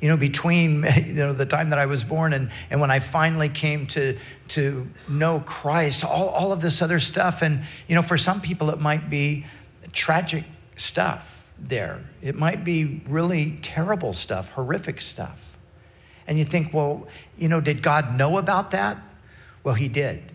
you 0.00 0.08
know, 0.08 0.16
between 0.16 0.82
you 1.06 1.14
know, 1.14 1.32
the 1.32 1.46
time 1.46 1.70
that 1.70 1.78
I 1.78 1.86
was 1.86 2.04
born 2.04 2.32
and, 2.32 2.50
and 2.70 2.80
when 2.80 2.90
I 2.90 3.00
finally 3.00 3.48
came 3.48 3.86
to, 3.88 4.16
to 4.48 4.88
know 5.08 5.40
Christ, 5.40 6.04
all, 6.04 6.28
all 6.28 6.52
of 6.52 6.60
this 6.60 6.82
other 6.82 7.00
stuff. 7.00 7.42
And, 7.42 7.62
you 7.86 7.94
know, 7.94 8.02
for 8.02 8.18
some 8.18 8.40
people, 8.40 8.70
it 8.70 8.80
might 8.80 9.10
be 9.10 9.46
tragic 9.92 10.44
stuff 10.76 11.39
there. 11.60 12.02
It 12.22 12.36
might 12.36 12.64
be 12.64 13.02
really 13.06 13.56
terrible 13.62 14.12
stuff, 14.12 14.52
horrific 14.52 15.00
stuff. 15.00 15.58
And 16.26 16.38
you 16.38 16.44
think, 16.44 16.72
well, 16.72 17.06
you 17.36 17.48
know, 17.48 17.60
did 17.60 17.82
God 17.82 18.16
know 18.16 18.38
about 18.38 18.70
that? 18.70 18.98
Well, 19.62 19.74
He 19.74 19.88
did. 19.88 20.32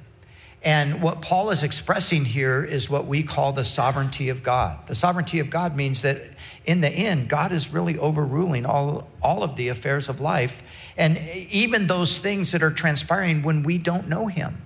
And 0.61 0.99
what 0.99 1.21
Paul 1.21 1.51
is 1.51 1.61
expressing 1.61 2.25
here 2.25 2.63
is 2.63 2.89
what 2.89 3.05
we 3.05 3.21
call 3.21 3.53
the 3.53 3.63
sovereignty 3.63 4.29
of 4.29 4.41
God. 4.41 4.87
The 4.87 4.95
sovereignty 4.95 5.39
of 5.39 5.51
God 5.51 5.75
means 5.75 6.01
that 6.01 6.23
in 6.65 6.81
the 6.81 6.89
end, 6.89 7.29
God 7.29 7.51
is 7.51 7.71
really 7.71 7.99
overruling 7.99 8.65
all, 8.65 9.07
all 9.21 9.43
of 9.43 9.57
the 9.57 9.67
affairs 9.67 10.09
of 10.09 10.19
life, 10.19 10.63
and 10.97 11.19
even 11.51 11.85
those 11.85 12.17
things 12.17 12.51
that 12.51 12.63
are 12.63 12.71
transpiring 12.71 13.43
when 13.43 13.61
we 13.61 13.77
don't 13.77 14.09
know 14.09 14.25
Him. 14.25 14.65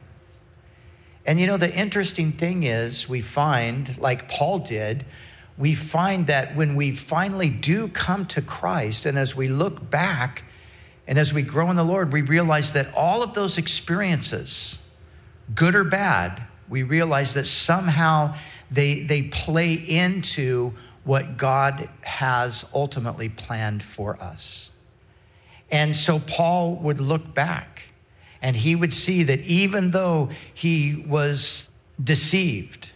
And 1.26 1.38
you 1.38 1.46
know, 1.46 1.58
the 1.58 1.72
interesting 1.76 2.32
thing 2.32 2.64
is, 2.64 3.10
we 3.10 3.22
find, 3.22 3.98
like 3.98 4.30
Paul 4.30 4.60
did, 4.60 5.06
we 5.60 5.76
find 5.76 6.26
that 6.28 6.56
when 6.56 6.74
we 6.74 6.92
finally 6.92 7.50
do 7.50 7.90
come 7.90 8.26
to 8.28 8.42
Christ, 8.42 9.06
and 9.06 9.20
as 9.20 9.36
we 9.36 9.50
look 9.50 9.90
back 9.90 10.44
and 11.06 11.20
as 11.20 11.34
we 11.34 11.42
grow 11.42 11.70
in 11.70 11.76
the 11.76 11.84
Lord, 11.84 12.14
we 12.14 12.22
realize 12.22 12.72
that 12.74 12.88
all 12.96 13.22
of 13.22 13.34
those 13.34 13.58
experiences, 13.58 14.80
good 15.54 15.76
or 15.76 15.84
bad, 15.84 16.44
we 16.70 16.82
realize 16.82 17.34
that 17.34 17.46
somehow 17.46 18.36
they, 18.72 19.02
they 19.02 19.24
play 19.24 19.74
into 19.74 20.74
what 21.04 21.36
God 21.36 21.90
has 22.02 22.64
ultimately 22.74 23.28
planned 23.28 23.84
for 23.84 24.22
us. 24.22 24.72
And 25.70 25.94
so 25.94 26.20
Paul 26.20 26.76
would 26.76 27.02
look 27.02 27.34
back 27.34 27.84
and 28.42 28.56
he 28.56 28.78
would 28.78 28.94
see 28.94 29.24
that 29.24 29.42
even 29.42 29.92
though 29.92 30.30
he 30.54 31.04
was 31.06 31.68
deceived, 32.02 32.92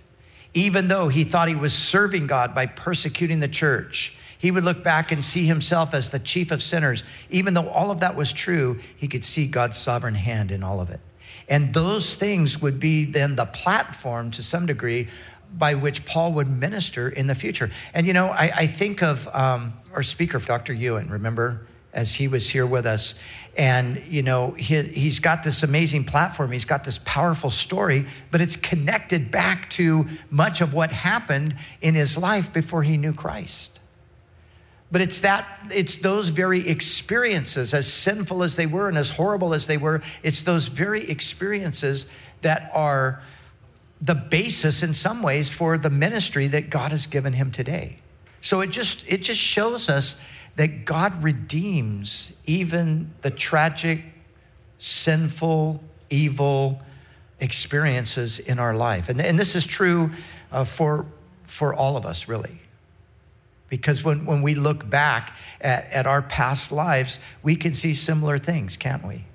even 0.54 0.88
though 0.88 1.08
he 1.08 1.24
thought 1.24 1.48
he 1.48 1.56
was 1.56 1.74
serving 1.74 2.28
God 2.28 2.54
by 2.54 2.66
persecuting 2.66 3.40
the 3.40 3.48
church, 3.48 4.16
he 4.38 4.52
would 4.52 4.64
look 4.64 4.84
back 4.84 5.12
and 5.12 5.24
see 5.24 5.46
himself 5.46 5.94
as 5.94 6.10
the 6.10 6.20
chief 6.20 6.52
of 6.52 6.62
sinners. 6.62 7.04
Even 7.30 7.54
though 7.54 7.70
all 7.70 7.92
of 7.92 8.02
that 8.02 8.16
was 8.16 8.34
true, 8.34 8.80
he 8.96 9.08
could 9.08 9.24
see 9.24 9.48
God's 9.48 9.78
sovereign 9.78 10.16
hand 10.16 10.52
in 10.52 10.64
all 10.64 10.80
of 10.82 10.90
it. 10.90 11.00
And 11.48 11.74
those 11.74 12.16
things 12.16 12.62
would 12.62 12.80
be 12.80 13.06
then 13.06 13.36
the 13.36 13.46
platform 13.46 14.32
to 14.32 14.44
some 14.44 14.66
degree 14.66 15.08
by 15.58 15.76
which 15.76 16.06
Paul 16.06 16.34
would 16.34 16.50
minister 16.50 17.10
in 17.10 17.28
the 17.28 17.36
future. 17.36 17.72
And 17.94 18.08
you 18.08 18.14
know, 18.14 18.30
I, 18.30 18.52
I 18.56 18.68
think 18.68 19.02
of 19.02 19.28
um, 19.34 19.74
our 19.94 20.04
speaker, 20.04 20.40
Dr. 20.40 20.74
Ewan, 20.74 21.10
remember, 21.10 21.68
as 21.94 22.16
he 22.16 22.28
was 22.28 22.50
here 22.50 22.66
with 22.66 22.86
us. 22.86 23.16
And, 23.56 24.02
you 24.08 24.24
know, 24.24 24.52
he, 24.52 24.82
he's 24.82 25.20
got 25.20 25.44
this 25.44 25.62
amazing 25.62 26.06
platform, 26.06 26.52
he's 26.52 26.66
got 26.66 26.84
this 26.84 27.00
powerful 27.06 27.52
story, 27.52 28.08
but 28.32 28.42
it's 28.42 28.56
connected 28.56 29.30
back 29.30 29.70
to 29.72 30.08
much 30.32 30.60
of 30.60 30.74
what 30.74 30.92
happened 30.92 31.56
in 31.82 31.94
his 31.94 32.18
life 32.18 32.52
before 32.52 32.84
he 32.84 32.98
knew 32.98 33.14
Christ. 33.14 33.80
But 34.92 35.02
it's 35.02 35.20
that, 35.22 35.48
it's 35.72 35.98
those 35.98 36.30
very 36.30 36.68
experiences, 36.68 37.74
as 37.74 37.92
sinful 37.92 38.44
as 38.44 38.56
they 38.56 38.68
were 38.68 38.88
and 38.88 38.98
as 38.98 39.12
horrible 39.12 39.54
as 39.54 39.66
they 39.68 39.78
were, 39.78 40.02
it's 40.22 40.44
those 40.44 40.68
very 40.68 41.10
experiences 41.10 42.06
that 42.42 42.70
are 42.74 43.24
the 44.02 44.14
basis 44.14 44.84
in 44.84 44.94
some 44.94 45.24
ways 45.24 45.50
for 45.50 45.78
the 45.78 45.90
ministry 45.90 46.48
that 46.48 46.70
God 46.70 46.92
has 46.92 47.08
given 47.08 47.34
him 47.34 47.52
today. 47.52 47.98
So 48.42 48.60
it 48.60 48.70
just, 48.70 49.04
it 49.08 49.24
just 49.24 49.40
shows 49.40 49.90
us 49.90 50.18
that 50.56 50.86
God 50.86 51.24
redeems 51.24 52.32
even 52.46 53.12
the 53.22 53.32
tragic, 53.32 54.02
sinful, 54.78 55.82
evil 56.10 56.82
experiences 57.40 58.40
in 58.40 58.60
our 58.60 58.76
life. 58.76 59.10
And, 59.10 59.20
and 59.20 59.38
this 59.38 59.56
is 59.56 59.66
true 59.66 60.12
uh, 60.52 60.64
for, 60.64 61.06
for 61.44 61.74
all 61.74 61.98
of 61.98 62.06
us, 62.06 62.28
really. 62.28 62.60
Because 63.70 64.04
when, 64.04 64.26
when 64.26 64.44
we 64.44 64.54
look 64.54 64.88
back 64.88 65.36
at, 65.60 65.86
at 65.92 66.06
our 66.06 66.22
past 66.22 66.72
lives, 66.72 67.20
we 67.42 67.56
can 67.56 67.74
see 67.74 67.94
similar 67.96 68.38
things, 68.38 68.78
can't 68.78 69.06
we? 69.06 69.26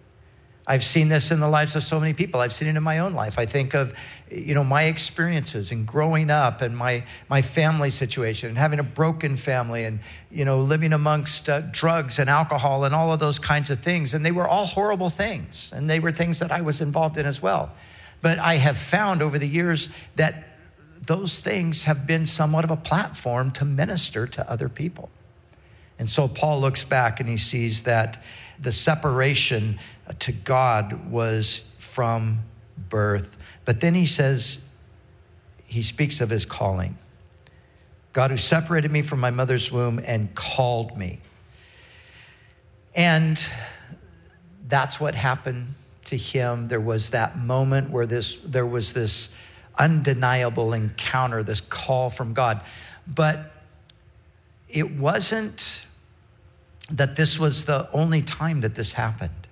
I've 0.70 0.84
seen 0.84 1.08
this 1.08 1.30
in 1.30 1.40
the 1.40 1.48
lives 1.48 1.74
of 1.76 1.82
so 1.82 1.98
many 1.98 2.12
people. 2.12 2.42
I've 2.42 2.52
seen 2.52 2.68
it 2.68 2.76
in 2.76 2.82
my 2.82 2.98
own 2.98 3.14
life. 3.14 3.38
I 3.38 3.46
think 3.46 3.72
of, 3.72 3.94
you 4.30 4.52
know, 4.52 4.62
my 4.62 4.82
experiences 4.82 5.72
and 5.72 5.86
growing 5.86 6.28
up 6.28 6.60
and 6.60 6.76
my, 6.76 7.04
my 7.30 7.40
family 7.40 7.88
situation 7.88 8.50
and 8.50 8.58
having 8.58 8.78
a 8.78 8.82
broken 8.82 9.38
family 9.38 9.84
and, 9.84 10.00
you 10.30 10.44
know, 10.44 10.60
living 10.60 10.92
amongst 10.92 11.48
uh, 11.48 11.62
drugs 11.70 12.18
and 12.18 12.28
alcohol 12.28 12.84
and 12.84 12.94
all 12.94 13.14
of 13.14 13.18
those 13.18 13.38
kinds 13.38 13.70
of 13.70 13.80
things. 13.80 14.12
And 14.12 14.26
they 14.26 14.30
were 14.30 14.46
all 14.46 14.66
horrible 14.66 15.08
things. 15.08 15.72
And 15.74 15.88
they 15.88 16.00
were 16.00 16.12
things 16.12 16.38
that 16.40 16.52
I 16.52 16.60
was 16.60 16.82
involved 16.82 17.16
in 17.16 17.24
as 17.24 17.40
well. 17.40 17.72
But 18.20 18.38
I 18.38 18.56
have 18.56 18.76
found 18.76 19.22
over 19.22 19.38
the 19.38 19.48
years 19.48 19.88
that 20.16 20.44
those 21.00 21.40
things 21.40 21.84
have 21.84 22.06
been 22.06 22.26
somewhat 22.26 22.64
of 22.64 22.70
a 22.70 22.76
platform 22.76 23.52
to 23.52 23.64
minister 23.64 24.26
to 24.26 24.50
other 24.50 24.68
people. 24.68 25.08
And 25.98 26.08
so 26.08 26.28
Paul 26.28 26.60
looks 26.60 26.84
back 26.84 27.20
and 27.20 27.28
he 27.28 27.38
sees 27.38 27.82
that 27.82 28.22
the 28.58 28.72
separation 28.72 29.78
to 30.20 30.32
God 30.32 31.10
was 31.10 31.62
from 31.78 32.40
birth. 32.88 33.36
But 33.64 33.80
then 33.80 33.94
he 33.94 34.06
says, 34.06 34.60
he 35.66 35.82
speaks 35.82 36.20
of 36.20 36.30
his 36.30 36.46
calling 36.46 36.96
God 38.12 38.30
who 38.30 38.36
separated 38.36 38.90
me 38.90 39.02
from 39.02 39.20
my 39.20 39.30
mother's 39.30 39.70
womb 39.70 40.00
and 40.04 40.34
called 40.34 40.96
me. 40.96 41.20
And 42.94 43.40
that's 44.66 44.98
what 44.98 45.14
happened 45.14 45.74
to 46.06 46.16
him. 46.16 46.66
There 46.68 46.80
was 46.80 47.10
that 47.10 47.38
moment 47.38 47.90
where 47.90 48.06
this, 48.06 48.36
there 48.44 48.66
was 48.66 48.92
this 48.92 49.28
undeniable 49.78 50.72
encounter, 50.72 51.44
this 51.44 51.60
call 51.60 52.10
from 52.10 52.34
God. 52.34 52.60
But 53.06 53.52
it 54.68 54.90
wasn't 54.96 55.86
that 56.90 57.16
this 57.16 57.38
was 57.38 57.66
the 57.66 57.88
only 57.92 58.22
time 58.22 58.60
that 58.62 58.74
this 58.74 58.94
happened. 58.94 59.46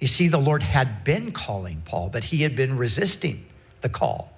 You 0.00 0.06
see, 0.06 0.28
the 0.28 0.38
Lord 0.38 0.62
had 0.62 1.04
been 1.04 1.32
calling 1.32 1.82
Paul, 1.84 2.10
but 2.10 2.24
he 2.24 2.42
had 2.42 2.54
been 2.54 2.76
resisting 2.76 3.46
the 3.80 3.88
call. 3.88 4.32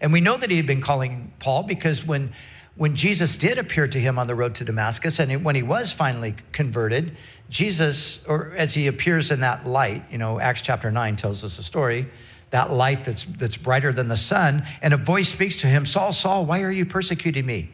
And 0.00 0.12
we 0.12 0.20
know 0.20 0.36
that 0.36 0.50
he 0.50 0.56
had 0.56 0.66
been 0.66 0.80
calling 0.80 1.32
Paul 1.38 1.64
because 1.64 2.04
when, 2.04 2.32
when 2.76 2.96
Jesus 2.96 3.36
did 3.36 3.58
appear 3.58 3.86
to 3.88 3.98
him 3.98 4.18
on 4.18 4.26
the 4.26 4.34
road 4.34 4.54
to 4.56 4.64
Damascus, 4.64 5.18
and 5.18 5.44
when 5.44 5.54
he 5.54 5.62
was 5.62 5.92
finally 5.92 6.36
converted, 6.52 7.16
Jesus, 7.50 8.24
or 8.26 8.52
as 8.56 8.74
he 8.74 8.86
appears 8.86 9.30
in 9.30 9.40
that 9.40 9.66
light, 9.66 10.04
you 10.10 10.18
know, 10.18 10.40
Acts 10.40 10.62
chapter 10.62 10.90
9 10.90 11.16
tells 11.16 11.44
us 11.44 11.56
the 11.56 11.62
story 11.62 12.08
that 12.50 12.72
light 12.72 13.04
that's, 13.04 13.24
that's 13.24 13.56
brighter 13.56 13.92
than 13.92 14.08
the 14.08 14.16
sun. 14.16 14.64
And 14.82 14.92
a 14.92 14.96
voice 14.96 15.28
speaks 15.28 15.56
to 15.58 15.66
him 15.66 15.86
Saul, 15.86 16.12
Saul, 16.12 16.44
why 16.44 16.62
are 16.62 16.70
you 16.70 16.84
persecuting 16.84 17.46
me? 17.46 17.70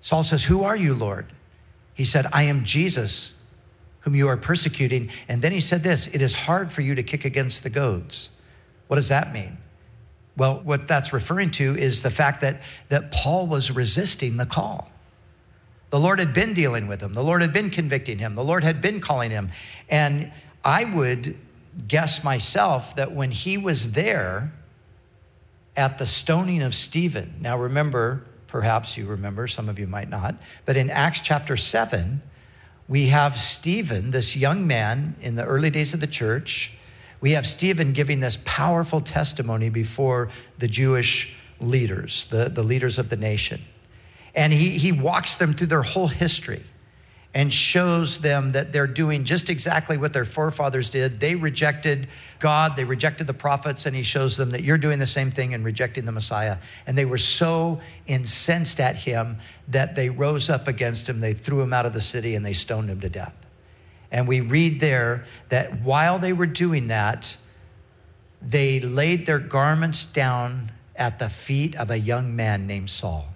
Saul 0.00 0.22
says, 0.22 0.44
Who 0.44 0.64
are 0.64 0.76
you, 0.76 0.94
Lord? 0.94 1.26
He 1.96 2.04
said, 2.04 2.26
I 2.30 2.42
am 2.42 2.62
Jesus, 2.62 3.32
whom 4.00 4.14
you 4.14 4.28
are 4.28 4.36
persecuting. 4.36 5.08
And 5.28 5.40
then 5.40 5.50
he 5.50 5.60
said 5.60 5.82
this 5.82 6.06
It 6.08 6.20
is 6.20 6.34
hard 6.34 6.70
for 6.70 6.82
you 6.82 6.94
to 6.94 7.02
kick 7.02 7.24
against 7.24 7.62
the 7.62 7.70
goads. 7.70 8.28
What 8.86 8.96
does 8.96 9.08
that 9.08 9.32
mean? 9.32 9.56
Well, 10.36 10.60
what 10.62 10.86
that's 10.86 11.14
referring 11.14 11.50
to 11.52 11.74
is 11.74 12.02
the 12.02 12.10
fact 12.10 12.42
that, 12.42 12.60
that 12.90 13.10
Paul 13.10 13.46
was 13.46 13.70
resisting 13.70 14.36
the 14.36 14.44
call. 14.44 14.90
The 15.88 15.98
Lord 15.98 16.18
had 16.18 16.34
been 16.34 16.52
dealing 16.52 16.86
with 16.86 17.00
him, 17.00 17.14
the 17.14 17.24
Lord 17.24 17.40
had 17.40 17.54
been 17.54 17.70
convicting 17.70 18.18
him, 18.18 18.34
the 18.34 18.44
Lord 18.44 18.62
had 18.62 18.82
been 18.82 19.00
calling 19.00 19.30
him. 19.30 19.50
And 19.88 20.30
I 20.62 20.84
would 20.84 21.38
guess 21.88 22.22
myself 22.22 22.94
that 22.96 23.12
when 23.12 23.30
he 23.30 23.56
was 23.56 23.92
there 23.92 24.52
at 25.74 25.96
the 25.96 26.06
stoning 26.06 26.62
of 26.62 26.74
Stephen, 26.74 27.36
now 27.40 27.56
remember, 27.56 28.24
perhaps 28.56 28.96
you 28.96 29.04
remember, 29.04 29.46
some 29.46 29.68
of 29.68 29.78
you 29.78 29.86
might 29.86 30.08
not. 30.08 30.34
But 30.64 30.78
in 30.78 30.88
Acts 30.88 31.20
chapter 31.20 31.58
7, 31.58 32.22
we 32.88 33.08
have 33.08 33.36
Stephen, 33.36 34.12
this 34.12 34.34
young 34.34 34.66
man 34.66 35.14
in 35.20 35.34
the 35.34 35.44
early 35.44 35.68
days 35.68 35.92
of 35.92 36.00
the 36.00 36.06
church. 36.06 36.72
We 37.20 37.32
have 37.32 37.46
Stephen 37.46 37.92
giving 37.92 38.20
this 38.20 38.38
powerful 38.46 39.02
testimony 39.02 39.68
before 39.68 40.30
the 40.56 40.68
Jewish 40.68 41.36
leaders, 41.60 42.24
the, 42.30 42.48
the 42.48 42.62
leaders 42.62 42.98
of 42.98 43.10
the 43.10 43.16
nation. 43.18 43.60
And 44.34 44.54
he, 44.54 44.78
he 44.78 44.90
walks 44.90 45.34
them 45.34 45.52
through 45.52 45.66
their 45.66 45.82
whole 45.82 46.08
history 46.08 46.62
and 47.36 47.52
shows 47.52 48.20
them 48.20 48.52
that 48.52 48.72
they're 48.72 48.86
doing 48.86 49.22
just 49.22 49.50
exactly 49.50 49.98
what 49.98 50.14
their 50.14 50.24
forefathers 50.24 50.88
did. 50.88 51.20
They 51.20 51.34
rejected 51.34 52.08
God, 52.38 52.76
they 52.76 52.84
rejected 52.84 53.26
the 53.26 53.34
prophets, 53.34 53.84
and 53.84 53.94
he 53.94 54.04
shows 54.04 54.38
them 54.38 54.52
that 54.52 54.62
you're 54.62 54.78
doing 54.78 54.98
the 54.98 55.06
same 55.06 55.30
thing 55.30 55.52
and 55.52 55.62
rejecting 55.62 56.06
the 56.06 56.12
Messiah. 56.12 56.56
And 56.86 56.96
they 56.96 57.04
were 57.04 57.18
so 57.18 57.82
incensed 58.06 58.80
at 58.80 58.96
him 58.96 59.36
that 59.68 59.96
they 59.96 60.08
rose 60.08 60.48
up 60.48 60.66
against 60.66 61.10
him, 61.10 61.20
they 61.20 61.34
threw 61.34 61.60
him 61.60 61.74
out 61.74 61.84
of 61.84 61.92
the 61.92 62.00
city, 62.00 62.34
and 62.34 62.44
they 62.44 62.54
stoned 62.54 62.88
him 62.88 63.02
to 63.02 63.10
death. 63.10 63.36
And 64.10 64.26
we 64.26 64.40
read 64.40 64.80
there 64.80 65.26
that 65.50 65.82
while 65.82 66.18
they 66.18 66.32
were 66.32 66.46
doing 66.46 66.86
that, 66.86 67.36
they 68.40 68.80
laid 68.80 69.26
their 69.26 69.40
garments 69.40 70.06
down 70.06 70.72
at 70.96 71.18
the 71.18 71.28
feet 71.28 71.76
of 71.76 71.90
a 71.90 71.98
young 71.98 72.34
man 72.34 72.66
named 72.66 72.88
Saul. 72.88 73.35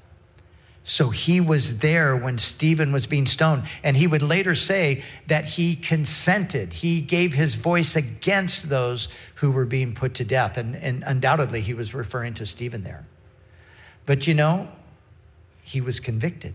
So 0.91 1.11
he 1.11 1.41
was 1.41 1.79
there 1.79 2.17
when 2.17 2.37
Stephen 2.37 2.91
was 2.91 3.07
being 3.07 3.25
stoned. 3.25 3.63
And 3.85 3.97
he 3.97 4.09
would 4.09 4.23
later 4.23 4.57
say 4.57 5.05
that 5.29 5.45
he 5.51 5.77
consented. 5.77 6.73
He 6.73 7.01
gave 7.01 7.35
his 7.35 7.55
voice 7.55 7.95
against 7.95 8.71
those 8.71 9.07
who 9.37 9.53
were 9.53 9.67
being 9.67 9.95
put 9.95 10.15
to 10.15 10.25
death. 10.25 10.59
And, 10.59 10.75
and 10.75 11.05
undoubtedly, 11.07 11.61
he 11.61 11.75
was 11.75 11.95
referring 11.95 12.35
to 12.35 12.45
Stephen 12.45 12.83
there. 12.83 13.07
But 14.05 14.27
you 14.27 14.35
know, 14.35 14.67
he 15.63 15.81
was 15.81 16.01
convicted. 16.01 16.55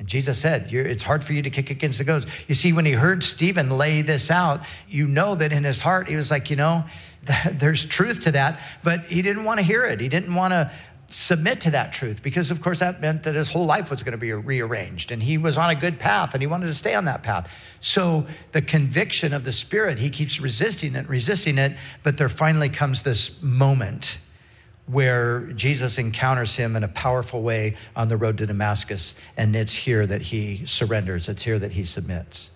And 0.00 0.08
Jesus 0.08 0.40
said, 0.40 0.72
It's 0.72 1.04
hard 1.04 1.22
for 1.22 1.32
you 1.32 1.40
to 1.42 1.48
kick 1.48 1.70
against 1.70 1.98
the 1.98 2.04
goads. 2.04 2.26
You 2.48 2.56
see, 2.56 2.72
when 2.72 2.84
he 2.84 2.92
heard 2.92 3.22
Stephen 3.22 3.70
lay 3.70 4.02
this 4.02 4.28
out, 4.28 4.64
you 4.88 5.06
know 5.06 5.36
that 5.36 5.52
in 5.52 5.62
his 5.62 5.82
heart, 5.82 6.08
he 6.08 6.16
was 6.16 6.32
like, 6.32 6.50
You 6.50 6.56
know, 6.56 6.84
there's 7.52 7.84
truth 7.84 8.18
to 8.24 8.32
that. 8.32 8.58
But 8.82 9.04
he 9.04 9.22
didn't 9.22 9.44
want 9.44 9.60
to 9.60 9.64
hear 9.64 9.84
it. 9.84 10.00
He 10.00 10.08
didn't 10.08 10.34
want 10.34 10.50
to 10.50 10.72
submit 11.08 11.60
to 11.60 11.70
that 11.70 11.92
truth 11.92 12.22
because, 12.22 12.50
of 12.50 12.60
course, 12.60 12.80
that 12.80 13.00
meant 13.00 13.22
that 13.22 13.34
his 13.34 13.52
whole 13.52 13.64
life 13.64 13.90
was 13.90 14.02
going 14.02 14.12
to 14.12 14.18
be 14.18 14.32
rearranged 14.32 15.12
and 15.12 15.22
he 15.22 15.38
was 15.38 15.56
on 15.56 15.70
a 15.70 15.74
good 15.74 15.98
path 15.98 16.34
and 16.34 16.42
he 16.42 16.46
wanted 16.46 16.66
to 16.66 16.74
stay 16.74 16.94
on 16.94 17.04
that 17.04 17.22
path. 17.22 17.52
So, 17.80 18.26
the 18.52 18.62
conviction 18.62 19.32
of 19.32 19.44
the 19.44 19.52
Spirit, 19.52 19.98
he 19.98 20.10
keeps 20.10 20.40
resisting 20.40 20.96
it, 20.96 21.08
resisting 21.08 21.58
it, 21.58 21.76
but 22.02 22.18
there 22.18 22.28
finally 22.28 22.68
comes 22.68 23.02
this 23.02 23.40
moment 23.40 24.18
where 24.86 25.46
Jesus 25.52 25.98
encounters 25.98 26.56
him 26.56 26.76
in 26.76 26.84
a 26.84 26.88
powerful 26.88 27.42
way 27.42 27.76
on 27.94 28.08
the 28.08 28.16
road 28.16 28.38
to 28.38 28.46
Damascus. 28.46 29.14
And 29.36 29.54
it's 29.56 29.74
here 29.74 30.06
that 30.06 30.22
he 30.22 30.64
surrenders, 30.64 31.28
it's 31.28 31.42
here 31.42 31.58
that 31.58 31.72
he 31.72 31.84
submits. 31.84 32.50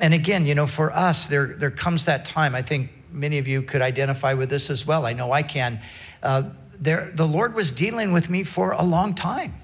And 0.00 0.14
again, 0.14 0.46
you 0.46 0.54
know, 0.54 0.66
for 0.66 0.92
us, 0.92 1.26
there, 1.26 1.46
there 1.46 1.72
comes 1.72 2.04
that 2.04 2.24
time. 2.24 2.54
I 2.54 2.62
think 2.62 2.90
many 3.10 3.38
of 3.38 3.48
you 3.48 3.62
could 3.62 3.82
identify 3.82 4.34
with 4.34 4.50
this 4.50 4.70
as 4.70 4.86
well. 4.86 5.04
I 5.04 5.12
know 5.12 5.32
I 5.32 5.42
can. 5.42 5.80
Uh, 6.22 6.50
there, 6.80 7.10
the 7.14 7.26
Lord 7.26 7.54
was 7.54 7.72
dealing 7.72 8.12
with 8.12 8.30
me 8.30 8.44
for 8.44 8.72
a 8.72 8.82
long 8.82 9.14
time, 9.14 9.54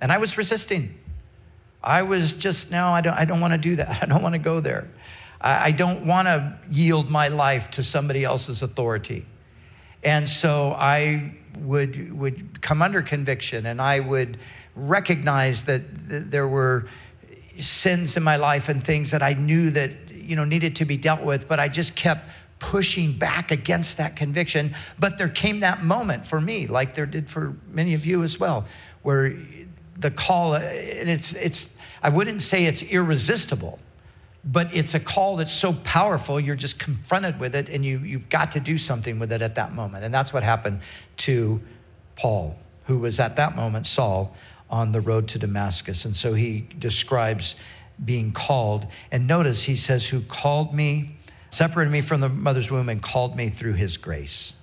and 0.00 0.10
I 0.10 0.18
was 0.18 0.36
resisting. 0.36 0.98
I 1.82 2.02
was 2.02 2.32
just, 2.32 2.70
no, 2.70 2.88
I 2.88 3.02
don't, 3.02 3.14
I 3.14 3.26
don't 3.26 3.40
want 3.40 3.52
to 3.52 3.58
do 3.58 3.76
that. 3.76 3.98
I 4.02 4.06
don't 4.06 4.22
want 4.22 4.32
to 4.32 4.38
go 4.38 4.60
there. 4.60 4.88
I, 5.40 5.66
I 5.66 5.70
don't 5.70 6.06
want 6.06 6.26
to 6.26 6.58
yield 6.70 7.10
my 7.10 7.28
life 7.28 7.70
to 7.72 7.84
somebody 7.84 8.24
else's 8.24 8.62
authority. 8.62 9.26
And 10.02 10.28
so 10.28 10.72
I 10.72 11.34
would, 11.58 12.12
would 12.18 12.62
come 12.62 12.82
under 12.82 13.02
conviction 13.02 13.66
and 13.66 13.80
I 13.80 14.00
would 14.00 14.38
recognize 14.74 15.64
that 15.64 16.08
th- 16.08 16.24
there 16.26 16.48
were 16.48 16.88
sins 17.58 18.16
in 18.16 18.22
my 18.22 18.36
life 18.36 18.68
and 18.68 18.82
things 18.82 19.10
that 19.12 19.22
I 19.22 19.34
knew 19.34 19.70
that, 19.70 19.92
you 20.10 20.36
know, 20.36 20.44
needed 20.44 20.74
to 20.76 20.84
be 20.84 20.96
dealt 20.96 21.22
with, 21.22 21.46
but 21.48 21.60
I 21.60 21.68
just 21.68 21.94
kept 21.94 22.28
pushing 22.64 23.12
back 23.12 23.50
against 23.50 23.98
that 23.98 24.16
conviction. 24.16 24.74
But 24.98 25.18
there 25.18 25.28
came 25.28 25.60
that 25.60 25.84
moment 25.84 26.24
for 26.24 26.40
me, 26.40 26.66
like 26.66 26.94
there 26.94 27.04
did 27.04 27.28
for 27.28 27.54
many 27.68 27.92
of 27.92 28.06
you 28.06 28.22
as 28.22 28.40
well, 28.40 28.64
where 29.02 29.36
the 29.98 30.10
call, 30.10 30.54
and 30.54 31.10
it's, 31.10 31.34
it's, 31.34 31.68
I 32.02 32.08
wouldn't 32.08 32.40
say 32.40 32.64
it's 32.64 32.82
irresistible, 32.82 33.78
but 34.42 34.74
it's 34.74 34.94
a 34.94 35.00
call 35.00 35.36
that's 35.36 35.52
so 35.52 35.74
powerful, 35.84 36.40
you're 36.40 36.56
just 36.56 36.78
confronted 36.78 37.38
with 37.38 37.54
it 37.54 37.68
and 37.68 37.84
you, 37.84 37.98
you've 37.98 38.30
got 38.30 38.52
to 38.52 38.60
do 38.60 38.78
something 38.78 39.18
with 39.18 39.30
it 39.30 39.42
at 39.42 39.56
that 39.56 39.74
moment. 39.74 40.02
And 40.02 40.12
that's 40.12 40.32
what 40.32 40.42
happened 40.42 40.80
to 41.18 41.60
Paul, 42.16 42.56
who 42.86 42.98
was 42.98 43.20
at 43.20 43.36
that 43.36 43.54
moment 43.54 43.86
Saul 43.86 44.34
on 44.70 44.92
the 44.92 45.02
road 45.02 45.28
to 45.28 45.38
Damascus. 45.38 46.06
And 46.06 46.16
so 46.16 46.32
he 46.32 46.66
describes 46.78 47.56
being 48.02 48.32
called. 48.32 48.86
And 49.12 49.26
notice 49.26 49.64
he 49.64 49.76
says, 49.76 50.06
Who 50.06 50.22
called 50.22 50.74
me 50.74 51.16
separated 51.54 51.90
me 51.90 52.00
from 52.00 52.20
the 52.20 52.28
mother's 52.28 52.70
womb 52.70 52.88
and 52.88 53.02
called 53.02 53.36
me 53.36 53.48
through 53.48 53.74
his 53.74 53.96
grace. 53.96 54.54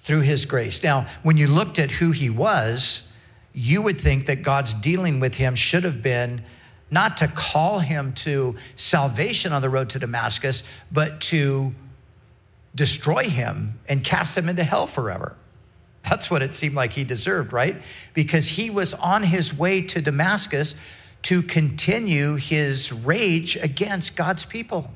Through 0.00 0.20
his 0.20 0.44
grace. 0.44 0.82
Now, 0.82 1.06
when 1.22 1.36
you 1.36 1.48
looked 1.48 1.78
at 1.78 1.92
who 1.92 2.12
he 2.12 2.30
was, 2.30 3.08
you 3.52 3.82
would 3.82 3.98
think 3.98 4.26
that 4.26 4.42
God's 4.42 4.74
dealing 4.74 5.18
with 5.18 5.36
him 5.36 5.54
should 5.54 5.84
have 5.84 6.02
been 6.02 6.42
not 6.90 7.16
to 7.16 7.28
call 7.28 7.80
him 7.80 8.12
to 8.12 8.54
salvation 8.76 9.52
on 9.52 9.62
the 9.62 9.68
road 9.68 9.90
to 9.90 9.98
Damascus, 9.98 10.62
but 10.92 11.20
to 11.20 11.74
destroy 12.74 13.24
him 13.24 13.80
and 13.88 14.04
cast 14.04 14.36
him 14.36 14.48
into 14.48 14.62
hell 14.62 14.86
forever. 14.86 15.34
That's 16.08 16.30
what 16.30 16.42
it 16.42 16.54
seemed 16.54 16.76
like 16.76 16.92
he 16.92 17.02
deserved, 17.02 17.52
right? 17.52 17.82
Because 18.14 18.48
he 18.50 18.70
was 18.70 18.94
on 18.94 19.24
his 19.24 19.52
way 19.52 19.80
to 19.80 20.00
Damascus 20.00 20.76
to 21.22 21.42
continue 21.42 22.36
his 22.36 22.92
rage 22.92 23.56
against 23.56 24.14
God's 24.14 24.44
people. 24.44 24.92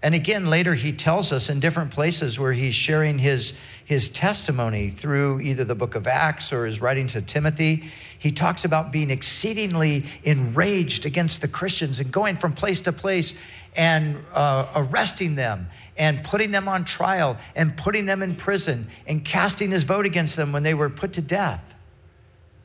And 0.00 0.14
again, 0.14 0.46
later 0.46 0.74
he 0.74 0.92
tells 0.92 1.32
us 1.32 1.48
in 1.48 1.58
different 1.58 1.90
places 1.90 2.38
where 2.38 2.52
he's 2.52 2.74
sharing 2.74 3.18
his, 3.18 3.52
his 3.84 4.08
testimony 4.08 4.90
through 4.90 5.40
either 5.40 5.64
the 5.64 5.74
book 5.74 5.96
of 5.96 6.06
Acts 6.06 6.52
or 6.52 6.66
his 6.66 6.80
writing 6.80 7.08
to 7.08 7.20
Timothy. 7.20 7.90
He 8.16 8.30
talks 8.30 8.64
about 8.64 8.92
being 8.92 9.10
exceedingly 9.10 10.04
enraged 10.22 11.04
against 11.04 11.40
the 11.40 11.48
Christians 11.48 11.98
and 11.98 12.12
going 12.12 12.36
from 12.36 12.52
place 12.52 12.80
to 12.82 12.92
place 12.92 13.34
and 13.74 14.18
uh, 14.34 14.66
arresting 14.76 15.34
them 15.34 15.68
and 15.96 16.22
putting 16.22 16.52
them 16.52 16.68
on 16.68 16.84
trial 16.84 17.36
and 17.56 17.76
putting 17.76 18.06
them 18.06 18.22
in 18.22 18.36
prison 18.36 18.88
and 19.04 19.24
casting 19.24 19.72
his 19.72 19.82
vote 19.82 20.06
against 20.06 20.36
them 20.36 20.52
when 20.52 20.62
they 20.62 20.74
were 20.74 20.88
put 20.88 21.12
to 21.14 21.20
death. 21.20 21.74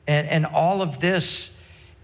And, 0.06 0.28
and 0.28 0.46
all 0.46 0.82
of 0.82 1.00
this 1.00 1.50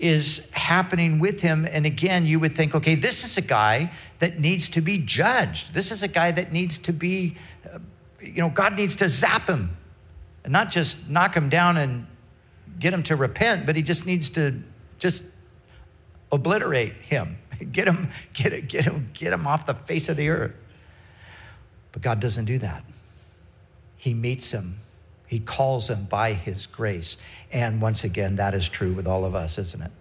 is 0.01 0.41
happening 0.53 1.19
with 1.19 1.41
him. 1.41 1.67
And 1.71 1.85
again, 1.85 2.25
you 2.25 2.41
would 2.41 2.55
think, 2.55 2.75
okay, 2.75 2.95
this 2.95 3.23
is 3.23 3.37
a 3.37 3.43
guy 3.43 3.93
that 4.19 4.41
needs 4.41 4.69
to 4.71 4.81
be 4.81 4.97
judged. 4.99 5.75
This 5.75 5.93
is 5.93 6.03
a 6.03 6.09
guy 6.09 6.33
that 6.33 6.53
needs 6.53 6.79
to 6.79 6.93
be, 6.93 7.37
uh, 7.71 7.79
you 8.21 8.41
know, 8.41 8.49
God 8.49 8.77
needs 8.77 8.97
to 8.97 9.09
zap 9.09 9.47
him 9.47 9.77
and 10.43 10.53
not 10.53 10.71
just 10.71 11.09
knock 11.09 11.37
him 11.37 11.51
down 11.51 11.77
and 11.77 12.07
get 12.79 12.95
him 12.95 13.03
to 13.05 13.17
repent, 13.17 13.67
but 13.67 13.77
he 13.77 13.83
just 13.83 14.07
needs 14.07 14.31
to 14.31 14.63
just 14.99 15.23
obliterate 16.33 16.95
him, 16.95 17.37
get 17.73 17.87
him, 17.87 18.09
get, 18.33 18.69
get 18.69 18.85
him, 18.85 19.11
get 19.13 19.35
him 19.35 19.47
off 19.47 19.67
the 19.67 19.75
face 19.75 20.09
of 20.09 20.17
the 20.17 20.31
earth. 20.31 20.55
But 21.93 22.01
God 22.01 22.21
doesn't 22.21 22.47
do 22.47 22.59
that. 22.59 22.85
He 23.99 24.15
meets 24.15 24.53
him 24.53 24.79
he 25.31 25.39
calls 25.39 25.87
them 25.87 26.09
by 26.11 26.33
his 26.33 26.67
grace. 26.67 27.17
And 27.53 27.81
once 27.81 28.03
again, 28.03 28.35
that 28.35 28.53
is 28.53 28.69
true 28.69 28.93
with 28.93 29.07
all 29.07 29.25
of 29.25 29.33
us, 29.33 29.59
isn't 29.59 29.81
it? 29.81 29.93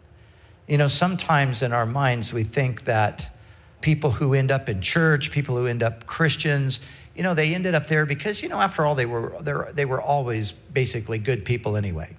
You 0.68 0.80
know, 0.80 0.88
sometimes 0.88 1.62
in 1.62 1.72
our 1.72 1.86
minds, 1.86 2.34
we 2.34 2.44
think 2.44 2.86
that 2.86 3.32
people 3.80 4.14
who 4.14 4.34
end 4.34 4.50
up 4.50 4.68
in 4.68 4.82
church, 4.82 5.30
people 5.30 5.56
who 5.56 5.68
end 5.68 5.84
up 5.84 6.08
Christians, 6.08 6.80
you 7.16 7.22
know, 7.22 7.36
they 7.36 7.54
ended 7.54 7.76
up 7.76 7.86
there 7.86 8.08
because, 8.08 8.42
you 8.42 8.50
know, 8.50 8.60
after 8.60 8.84
all, 8.84 8.96
they 8.96 9.06
were, 9.06 9.70
they 9.72 9.86
were 9.86 10.02
always 10.02 10.52
basically 10.52 11.20
good 11.20 11.46
people 11.46 11.78
anyway. 11.78 12.16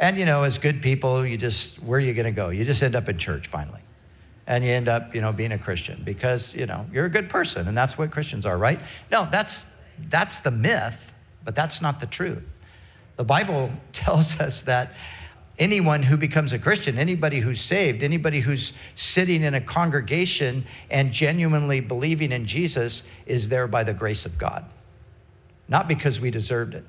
And, 0.00 0.18
you 0.18 0.24
know, 0.24 0.42
as 0.42 0.58
good 0.58 0.82
people, 0.82 1.24
you 1.24 1.36
just, 1.36 1.80
where 1.80 1.98
are 1.98 2.00
you 2.00 2.14
going 2.14 2.24
to 2.24 2.32
go? 2.32 2.48
You 2.48 2.64
just 2.64 2.82
end 2.82 2.96
up 2.96 3.08
in 3.08 3.16
church 3.16 3.46
finally. 3.46 3.82
And 4.48 4.64
you 4.64 4.72
end 4.72 4.88
up, 4.88 5.14
you 5.14 5.20
know, 5.20 5.32
being 5.32 5.52
a 5.52 5.58
Christian 5.58 6.02
because, 6.04 6.52
you 6.56 6.66
know, 6.66 6.86
you're 6.92 7.04
a 7.04 7.10
good 7.10 7.28
person 7.28 7.68
and 7.68 7.78
that's 7.78 7.96
what 7.96 8.10
Christians 8.10 8.44
are, 8.44 8.58
right? 8.58 8.80
No, 9.08 9.28
that's, 9.30 9.64
that's 10.08 10.40
the 10.40 10.50
myth 10.50 11.14
but 11.50 11.56
that's 11.56 11.82
not 11.82 11.98
the 11.98 12.06
truth. 12.06 12.44
The 13.16 13.24
Bible 13.24 13.72
tells 13.92 14.38
us 14.38 14.62
that 14.62 14.92
anyone 15.58 16.04
who 16.04 16.16
becomes 16.16 16.52
a 16.52 16.60
Christian, 16.60 16.96
anybody 16.96 17.40
who's 17.40 17.60
saved, 17.60 18.04
anybody 18.04 18.38
who's 18.38 18.72
sitting 18.94 19.42
in 19.42 19.52
a 19.52 19.60
congregation 19.60 20.64
and 20.92 21.10
genuinely 21.10 21.80
believing 21.80 22.30
in 22.30 22.46
Jesus 22.46 23.02
is 23.26 23.48
there 23.48 23.66
by 23.66 23.82
the 23.82 23.92
grace 23.92 24.24
of 24.24 24.38
God. 24.38 24.64
Not 25.66 25.88
because 25.88 26.20
we 26.20 26.30
deserved 26.30 26.72
it. 26.76 26.84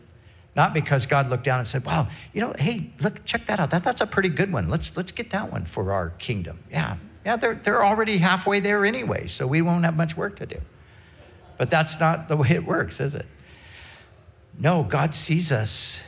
Not 0.55 0.75
because 0.75 1.07
God 1.07 1.31
looked 1.31 1.45
down 1.45 1.57
and 1.57 1.67
said, 1.67 1.83
"Wow, 1.83 2.07
you 2.31 2.41
know, 2.41 2.53
hey, 2.59 2.91
look, 2.99 3.25
check 3.25 3.47
that 3.47 3.59
out. 3.59 3.71
That, 3.71 3.83
that's 3.83 4.01
a 4.01 4.05
pretty 4.05 4.29
good 4.29 4.53
one. 4.53 4.69
Let's 4.69 4.95
let's 4.95 5.11
get 5.11 5.31
that 5.31 5.51
one 5.51 5.65
for 5.65 5.91
our 5.91 6.11
kingdom." 6.11 6.59
Yeah, 6.69 6.97
yeah, 7.25 7.35
they're 7.35 7.55
they're 7.55 7.83
already 7.83 8.19
halfway 8.19 8.59
there 8.59 8.85
anyway, 8.85 9.25
so 9.25 9.47
we 9.47 9.63
won't 9.63 9.85
have 9.85 9.97
much 9.97 10.15
work 10.15 10.35
to 10.35 10.45
do. 10.45 10.61
But 11.57 11.71
that's 11.71 11.99
not 11.99 12.27
the 12.27 12.37
way 12.37 12.49
it 12.51 12.63
works, 12.63 12.99
is 12.99 13.15
it? 13.15 13.25
No, 14.59 14.83
God 14.83 15.15
sees 15.15 15.51
us 15.51 16.01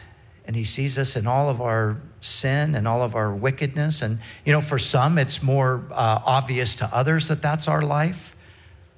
and 0.45 0.55
He 0.55 0.63
sees 0.63 0.97
us 0.97 1.15
in 1.15 1.27
all 1.27 1.49
of 1.49 1.61
our 1.61 1.97
sin 2.21 2.75
and 2.75 2.87
all 2.87 3.01
of 3.01 3.15
our 3.15 3.33
wickedness. 3.33 4.01
And, 4.01 4.19
you 4.45 4.51
know, 4.51 4.61
for 4.61 4.79
some, 4.79 5.17
it's 5.17 5.41
more 5.41 5.83
uh, 5.91 6.19
obvious 6.25 6.75
to 6.75 6.85
others 6.93 7.27
that 7.27 7.41
that's 7.41 7.67
our 7.67 7.81
life. 7.81 8.35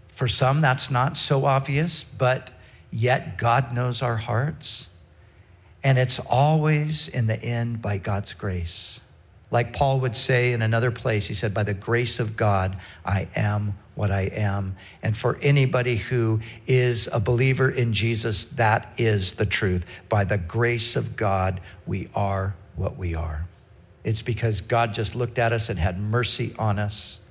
For 0.08 0.28
some, 0.28 0.62
that's 0.62 0.90
not 0.90 1.18
so 1.18 1.46
obvious, 1.46 2.04
but 2.04 2.52
yet 2.92 3.38
God 3.38 3.74
knows 3.74 4.02
our 4.02 4.18
hearts. 4.18 4.90
And 5.84 5.98
it's 5.98 6.20
always 6.20 7.08
in 7.08 7.28
the 7.28 7.42
end 7.44 7.82
by 7.82 7.98
God's 7.98 8.34
grace. 8.34 9.02
Like 9.52 9.74
Paul 9.74 10.00
would 10.00 10.16
say 10.18 10.52
in 10.52 10.62
another 10.62 10.90
place, 10.90 11.28
he 11.28 11.34
said, 11.34 11.54
By 11.54 11.64
the 11.64 11.74
grace 11.74 12.20
of 12.20 12.36
God, 12.36 12.78
I 13.06 13.28
am 13.36 13.78
what 13.96 14.12
I 14.12 14.22
am. 14.22 14.76
And 15.02 15.16
for 15.16 15.38
anybody 15.42 15.96
who 15.98 16.42
is 16.68 17.10
a 17.12 17.20
believer 17.20 17.70
in 17.70 17.94
Jesus, 17.94 18.46
that 18.46 18.94
is 18.98 19.34
the 19.34 19.46
truth. 19.46 19.86
By 20.10 20.24
the 20.26 20.38
grace 20.38 20.96
of 20.96 21.16
God, 21.16 21.62
we 21.86 22.10
are 22.14 22.56
what 22.76 22.98
we 22.98 23.16
are. 23.16 23.48
It's 24.04 24.22
because 24.22 24.62
God 24.62 24.94
just 24.94 25.16
looked 25.16 25.40
at 25.40 25.52
us 25.52 25.70
and 25.70 25.80
had 25.80 26.00
mercy 26.00 26.54
on 26.60 26.78
us. 26.78 27.22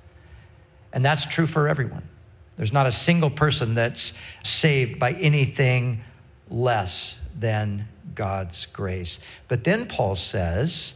And 0.91 1.05
that's 1.05 1.25
true 1.25 1.47
for 1.47 1.67
everyone. 1.67 2.09
There's 2.57 2.73
not 2.73 2.87
a 2.87 2.91
single 2.91 3.29
person 3.29 3.73
that's 3.73 4.13
saved 4.43 4.99
by 4.99 5.11
anything 5.13 6.03
less 6.49 7.19
than 7.37 7.87
God's 8.13 8.65
grace. 8.65 9.19
But 9.47 9.65
then 9.65 9.87
Paul 9.87 10.15
says, 10.15 10.95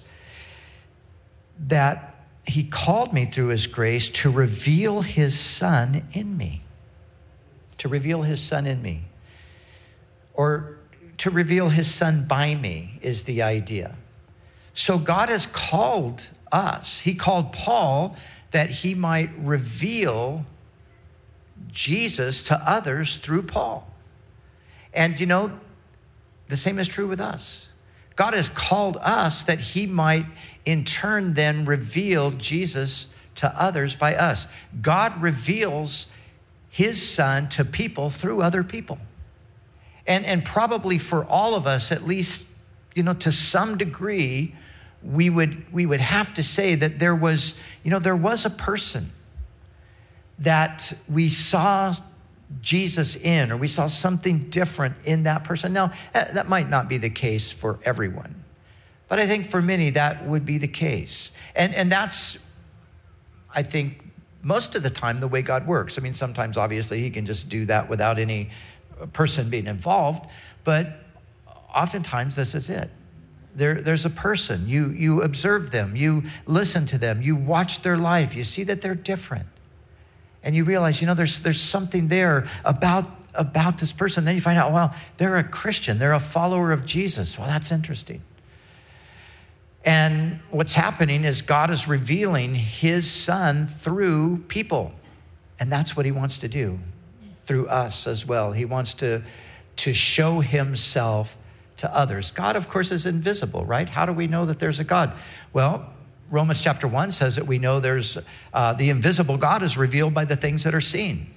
that 1.68 2.09
he 2.50 2.64
called 2.64 3.14
me 3.14 3.26
through 3.26 3.48
his 3.48 3.68
grace 3.68 4.10
to 4.10 4.30
reveal 4.30 5.02
his 5.02 5.40
son 5.40 6.04
in 6.14 6.38
me. 6.38 6.62
To 7.80 7.88
reveal 7.88 8.24
his 8.24 8.42
son 8.42 8.66
in 8.66 8.82
me. 8.82 9.06
Or 10.34 10.78
to 11.18 11.30
reveal 11.30 11.70
his 11.70 11.94
son 11.94 12.26
by 12.26 12.56
me 12.56 13.00
is 13.02 13.24
the 13.24 13.42
idea. 13.42 13.96
So 14.74 14.98
God 14.98 15.30
has 15.30 15.46
called 15.46 16.30
us, 16.52 17.02
he 17.02 17.14
called 17.14 17.52
Paul 17.54 18.16
that 18.52 18.70
he 18.70 18.96
might 18.96 19.30
reveal 19.38 20.46
Jesus 21.72 22.42
to 22.44 22.56
others 22.68 23.18
through 23.18 23.44
Paul. 23.44 23.88
And 24.94 25.20
you 25.20 25.26
know, 25.26 25.60
the 26.48 26.58
same 26.58 26.80
is 26.80 26.88
true 26.88 27.08
with 27.08 27.22
us. 27.22 27.70
God 28.16 28.34
has 28.34 28.50
called 28.50 28.98
us 29.02 29.44
that 29.44 29.60
he 29.60 29.86
might 29.86 30.26
in 30.70 30.86
turn 30.86 31.34
then 31.34 31.66
reveal 31.66 32.32
Jesus 32.32 33.08
to 33.36 33.62
others 33.62 33.96
by 33.96 34.16
us. 34.16 34.48
God 34.82 35.22
reveals 35.22 36.08
his 36.70 37.08
son 37.08 37.50
to 37.50 37.66
people 37.66 38.10
through 38.10 38.42
other 38.42 38.64
people. 38.64 39.00
And, 40.06 40.26
and 40.26 40.46
probably 40.46 40.98
for 40.98 41.24
all 41.26 41.56
of 41.56 41.66
us, 41.66 41.92
at 41.92 42.06
least, 42.06 42.46
you 42.96 43.04
know, 43.04 43.14
to 43.16 43.32
some 43.32 43.78
degree, 43.78 44.56
we 45.04 45.30
would, 45.30 45.72
we 45.72 45.86
would 45.86 46.02
have 46.02 46.34
to 46.36 46.44
say 46.44 46.76
that 46.76 47.00
there 47.00 47.16
was, 47.16 47.56
you 47.84 47.92
know, 47.92 48.00
there 48.00 48.16
was 48.16 48.46
a 48.46 48.50
person 48.50 49.12
that 50.40 50.94
we 51.08 51.30
saw 51.30 51.96
Jesus 52.62 53.16
in, 53.16 53.52
or 53.52 53.58
we 53.58 53.68
saw 53.68 53.88
something 53.88 54.50
different 54.50 54.96
in 55.06 55.24
that 55.24 55.44
person. 55.44 55.72
Now, 55.72 55.94
that 56.14 56.50
might 56.50 56.70
not 56.70 56.90
be 56.90 56.98
the 56.98 57.10
case 57.10 57.52
for 57.52 57.80
everyone, 57.84 58.39
but 59.10 59.20
I 59.20 59.28
think 59.28 59.48
for 59.48 59.62
many 59.62 59.90
that 59.92 60.26
would 60.26 60.46
be 60.46 60.58
the 60.58 60.68
case. 60.68 61.32
And, 61.56 61.76
and 61.76 61.92
that's, 61.92 62.38
I 63.54 63.64
think, 63.64 64.06
most 64.42 64.76
of 64.76 64.84
the 64.84 64.90
time 64.90 65.20
the 65.20 65.28
way 65.28 65.42
God 65.42 65.68
works. 65.68 65.98
I 65.98 66.02
mean, 66.02 66.14
sometimes 66.14 66.56
obviously 66.56 67.02
He 67.02 67.10
can 67.10 67.26
just 67.26 67.50
do 67.50 67.66
that 67.66 67.90
without 67.90 68.20
any 68.20 68.50
person 69.12 69.50
being 69.50 69.68
involved, 69.68 70.26
but 70.64 71.04
oftentimes 71.76 72.36
this 72.36 72.56
is 72.56 72.70
it. 72.70 72.90
There, 73.56 73.82
there's 73.82 74.06
a 74.06 74.10
person, 74.10 74.70
you, 74.70 74.90
you 74.92 75.22
observe 75.22 75.72
them, 75.72 75.96
you 75.96 76.24
listen 76.46 76.86
to 76.88 76.98
them, 76.98 77.22
you 77.22 77.36
watch 77.36 77.82
their 77.82 77.98
life, 77.98 78.36
you 78.36 78.44
see 78.44 78.64
that 78.64 78.82
they're 78.82 78.96
different 78.96 79.48
and 80.44 80.56
you 80.56 80.64
realize, 80.64 81.02
you 81.02 81.08
know, 81.08 81.14
there's, 81.14 81.40
there's 81.40 81.60
something 81.60 82.08
there 82.08 82.48
about, 82.64 83.12
about 83.34 83.80
this 83.80 83.92
person. 83.92 84.24
Then 84.24 84.36
you 84.36 84.42
find 84.42 84.58
out, 84.58 84.72
well, 84.72 84.94
they're 85.18 85.38
a 85.38 85.44
Christian, 85.44 85.98
they're 85.98 86.14
a 86.14 86.20
follower 86.20 86.72
of 86.72 86.86
Jesus. 86.86 87.38
Well, 87.38 87.48
that's 87.48 87.72
interesting. 87.72 88.22
And 89.86 90.40
what's 90.50 90.74
happening 90.74 91.24
is 91.24 91.42
God 91.42 91.70
is 91.70 91.88
revealing 91.88 92.56
his 92.56 93.10
son 93.10 93.68
through 93.68 94.40
people. 94.48 94.94
And 95.60 95.72
that's 95.72 95.96
what 95.96 96.06
he 96.06 96.12
wants 96.12 96.38
to 96.40 96.48
do 96.48 96.80
through 97.46 97.68
us 97.68 98.06
as 98.06 98.26
well. 98.26 98.52
He 98.52 98.66
wants 98.66 98.94
to, 98.96 99.24
to 99.78 99.94
show 99.94 100.42
himself 100.42 101.38
to 101.78 101.96
others. 101.96 102.32
God, 102.32 102.56
of 102.56 102.68
course, 102.68 102.92
is 102.92 103.06
invisible, 103.06 103.66
right? 103.66 103.90
How 103.90 104.06
do 104.06 104.12
we 104.12 104.28
know 104.28 104.46
that 104.46 104.60
there's 104.60 104.80
a 104.80 104.84
God? 104.84 105.14
Well, 105.54 105.94
Romans 106.30 106.62
chapter 106.62 106.88
1 106.88 107.12
says 107.12 107.38
that 107.38 107.48
we 107.48 107.58
know 107.58 107.80
there's 107.80 108.18
uh, 108.54 108.74
the 108.74 108.90
invisible 108.90 109.38
God 109.38 109.64
is 109.64 109.78
revealed 109.78 110.14
by 110.14 110.26
the 110.26 110.36
things 110.36 110.64
that 110.64 110.76
are 110.76 110.82
seen. 110.82 111.34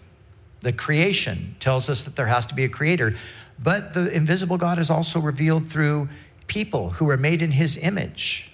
The 0.61 0.73
creation 0.73 1.57
tells 1.61 1.89
us 1.89 2.03
that 2.03 2.17
there 2.17 2.27
has 2.27 2.45
to 2.47 2.55
be 2.55 2.65
a 2.65 2.69
creator, 2.69 3.15
but 3.59 3.95
the 3.95 4.11
invisible 4.11 4.59
God 4.59 4.79
is 4.79 4.91
also 4.91 5.19
revealed 5.19 5.69
through 5.69 6.09
people 6.53 6.91
who 6.91 7.09
are 7.09 7.17
made 7.17 7.43
in 7.43 7.53
his 7.53 7.77
image. 7.77 8.53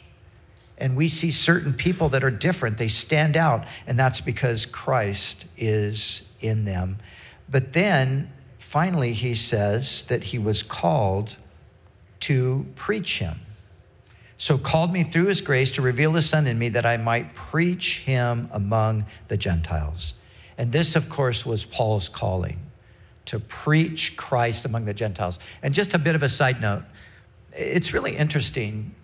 And 0.76 0.96
we 0.96 1.08
see 1.08 1.30
certain 1.30 1.72
people 1.72 2.08
that 2.10 2.22
are 2.22 2.30
different, 2.30 2.78
they 2.78 2.88
stand 2.88 3.36
out, 3.36 3.64
and 3.86 3.98
that's 3.98 4.20
because 4.20 4.64
Christ 4.64 5.46
is 5.56 6.22
in 6.40 6.64
them. 6.64 6.98
But 7.48 7.72
then 7.72 8.30
finally, 8.58 9.12
he 9.12 9.34
says 9.34 10.02
that 10.02 10.24
he 10.24 10.38
was 10.38 10.62
called 10.62 11.36
to 12.20 12.66
preach 12.76 13.18
him 13.18 13.40
so 14.38 14.56
called 14.56 14.92
me 14.92 15.02
through 15.02 15.26
his 15.26 15.40
grace 15.40 15.72
to 15.72 15.82
reveal 15.82 16.12
his 16.12 16.28
son 16.28 16.46
in 16.46 16.60
me 16.60 16.68
that 16.70 16.86
I 16.86 16.96
might 16.96 17.34
preach 17.34 18.00
him 18.00 18.48
among 18.52 19.04
the 19.26 19.36
Gentiles. 19.36 20.14
And 20.56 20.70
this, 20.70 20.94
of 20.94 21.08
course, 21.08 21.44
was 21.44 21.64
Paul's 21.64 22.08
calling 22.08 22.60
to 23.24 23.40
preach 23.40 24.16
Christ 24.16 24.64
among 24.64 24.84
the 24.84 24.94
Gentiles. 24.94 25.40
And 25.60 25.74
just 25.74 25.92
a 25.92 25.98
bit 25.98 26.14
of 26.14 26.22
a 26.22 26.28
side 26.28 26.60
note 26.60 26.84
it's 27.58 27.92
really 27.92 28.16
interesting 28.16 28.94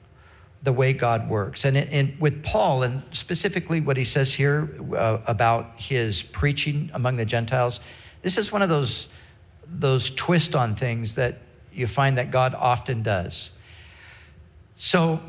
the 0.63 0.73
way 0.73 0.95
God 0.95 1.29
works. 1.29 1.65
And, 1.65 2.19
with 2.19 2.43
Paul, 2.43 2.83
and 2.83 3.03
specifically 3.13 3.81
what 3.81 3.99
he 3.99 4.05
says 4.05 4.35
here 4.35 4.71
uh, 4.97 5.19
about 5.27 5.79
his 5.79 6.23
preaching 6.23 6.91
among 6.95 7.17
the 7.17 7.27
Gentiles, 7.27 7.81
this 8.23 8.39
is 8.39 8.51
one 8.51 8.63
of 8.63 8.71
those, 8.71 9.09
those 9.67 10.11
twist 10.11 10.57
on 10.57 10.75
things 10.75 11.17
that 11.17 11.41
you 11.71 11.87
find 11.87 12.17
that 12.17 12.31
God 12.31 12.55
often 12.55 13.03
does. 13.03 13.51
So 14.75 15.21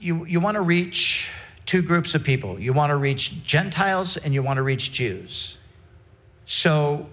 you, 0.00 0.24
you 0.24 0.40
want 0.40 0.54
to 0.54 0.62
reach 0.62 1.30
two 1.66 1.82
groups 1.82 2.14
of 2.14 2.24
people. 2.24 2.58
You 2.58 2.72
want 2.72 2.90
to 2.90 2.96
reach 2.96 3.42
Gentiles 3.44 4.16
and 4.16 4.32
you 4.32 4.42
want 4.42 4.56
to 4.56 4.62
reach 4.62 4.92
Jews. 4.92 5.58
So 6.46 7.08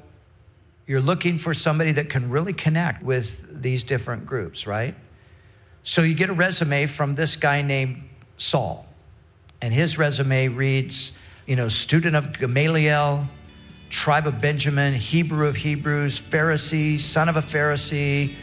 you're 0.87 1.01
looking 1.01 1.37
for 1.37 1.53
somebody 1.53 1.91
that 1.93 2.09
can 2.09 2.29
really 2.29 2.53
connect 2.53 3.03
with 3.03 3.61
these 3.61 3.83
different 3.83 4.25
groups, 4.25 4.65
right? 4.65 4.95
So 5.83 6.01
you 6.01 6.13
get 6.13 6.29
a 6.29 6.33
resume 6.33 6.85
from 6.85 7.15
this 7.15 7.35
guy 7.35 7.61
named 7.61 8.07
Saul. 8.37 8.85
And 9.61 9.73
his 9.73 9.97
resume 9.97 10.47
reads, 10.47 11.11
you 11.45 11.55
know, 11.55 11.67
student 11.67 12.15
of 12.15 12.37
Gamaliel, 12.37 13.27
tribe 13.89 14.25
of 14.25 14.39
Benjamin, 14.41 14.93
Hebrew 14.93 15.47
of 15.47 15.57
Hebrews, 15.57 16.21
Pharisee, 16.21 16.99
son 16.99 17.29
of 17.29 17.37
a 17.37 17.41
Pharisee, 17.41 18.33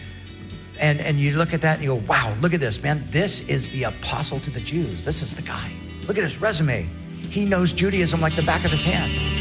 and, 0.79 1.01
and 1.01 1.19
you 1.19 1.37
look 1.37 1.53
at 1.53 1.63
that 1.63 1.75
and 1.75 1.83
you 1.83 1.91
go, 1.91 2.03
wow, 2.07 2.35
look 2.41 2.55
at 2.55 2.61
this, 2.61 2.83
man. 2.83 3.05
This 3.11 3.41
is 3.43 3.71
the 3.71 3.85
apostle 3.85 4.39
to 4.41 4.51
the 4.51 4.61
Jews. 4.61 5.03
This 5.03 5.23
is 5.23 5.35
the 5.35 5.43
guy. 5.43 5.73
Look 6.07 6.17
at 6.17 6.23
his 6.23 6.41
resume. 6.41 6.87
He 7.31 7.45
knows 7.45 7.73
Judaism 7.73 8.21
like 8.21 8.37
the 8.37 8.43
back 8.43 8.65
of 8.65 8.71
his 8.71 8.85
hand. 8.85 9.38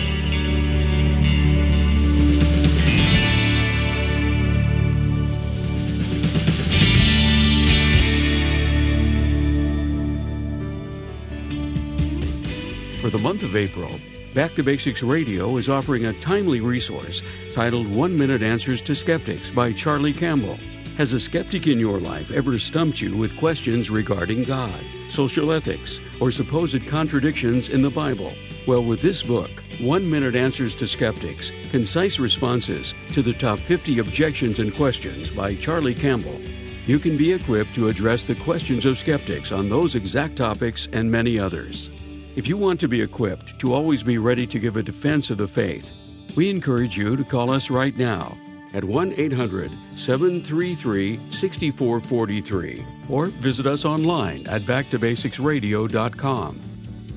For 13.08 13.12
the 13.12 13.20
month 13.20 13.44
of 13.44 13.56
April, 13.56 14.02
Back 14.36 14.54
to 14.56 14.64
Basics 14.64 15.02
Radio 15.02 15.56
is 15.56 15.70
offering 15.70 16.08
a 16.08 16.20
timely 16.20 16.60
resource 16.60 17.24
titled 17.54 17.88
One 17.88 18.18
Minute 18.18 18.42
Answers 18.42 18.82
to 18.82 18.94
Skeptics 18.94 19.50
by 19.50 19.72
Charlie 19.72 20.12
Campbell. 20.12 20.60
Has 20.98 21.14
a 21.14 21.20
skeptic 21.22 21.68
in 21.68 21.80
your 21.80 22.02
life 22.02 22.32
ever 22.32 22.60
stumped 22.60 23.00
you 23.00 23.16
with 23.16 23.38
questions 23.38 23.90
regarding 23.90 24.44
God, 24.44 24.78
social 25.08 25.54
ethics, 25.54 26.02
or 26.20 26.32
supposed 26.32 26.86
contradictions 26.86 27.70
in 27.70 27.82
the 27.82 27.90
Bible? 27.90 28.34
Well, 28.68 28.84
with 28.84 29.02
this 29.02 29.24
book, 29.24 29.52
One 29.80 30.12
Minute 30.12 30.36
Answers 30.36 30.76
to 30.76 30.86
Skeptics 30.86 31.54
Concise 31.72 32.20
Responses 32.20 32.94
to 33.14 33.22
the 33.22 33.32
Top 33.32 33.60
50 33.60 34.00
Objections 34.00 34.60
and 34.60 34.76
Questions 34.76 35.30
by 35.30 35.56
Charlie 35.56 35.96
Campbell, 35.96 36.42
you 36.86 37.00
can 37.00 37.16
be 37.16 37.32
equipped 37.32 37.74
to 37.76 37.88
address 37.88 38.26
the 38.26 38.36
questions 38.36 38.86
of 38.86 38.98
skeptics 38.98 39.54
on 39.54 39.70
those 39.70 39.96
exact 39.96 40.36
topics 40.36 40.90
and 40.92 41.10
many 41.10 41.40
others. 41.40 41.90
If 42.38 42.48
you 42.48 42.56
want 42.56 42.80
to 42.82 42.88
be 42.88 43.02
equipped 43.02 43.58
to 43.62 43.74
always 43.74 44.04
be 44.04 44.20
ready 44.20 44.46
to 44.46 44.60
give 44.60 44.78
a 44.78 44.84
defense 44.84 45.32
of 45.32 45.40
the 45.40 45.48
faith, 45.48 45.92
we 46.36 46.52
encourage 46.52 46.96
you 46.96 47.16
to 47.16 47.24
call 47.24 47.50
us 47.50 47.72
right 47.72 47.98
now 47.98 48.38
at 48.76 48.84
1 48.84 49.16
800 49.18 49.72
733 49.96 51.20
6443 51.32 52.86
or 53.10 53.26
visit 53.26 53.66
us 53.66 53.86
online 53.86 54.46
at 54.46 54.62
backtobasicsradio.com. 54.62 56.60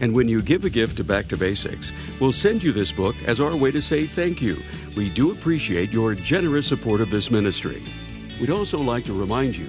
And 0.00 0.14
when 0.14 0.26
you 0.26 0.40
give 0.40 0.64
a 0.64 0.70
gift 0.70 0.96
to 0.96 1.04
Back 1.04 1.28
to 1.28 1.36
Basics, 1.36 1.92
we'll 2.18 2.32
send 2.32 2.62
you 2.62 2.72
this 2.72 2.90
book 2.90 3.14
as 3.26 3.40
our 3.40 3.54
way 3.54 3.70
to 3.72 3.82
say 3.82 4.06
thank 4.06 4.40
you. 4.40 4.62
We 4.96 5.10
do 5.10 5.32
appreciate 5.32 5.92
your 5.92 6.14
generous 6.14 6.66
support 6.66 7.02
of 7.02 7.10
this 7.10 7.30
ministry. 7.30 7.82
We'd 8.40 8.48
also 8.48 8.80
like 8.80 9.04
to 9.04 9.12
remind 9.12 9.54
you 9.54 9.68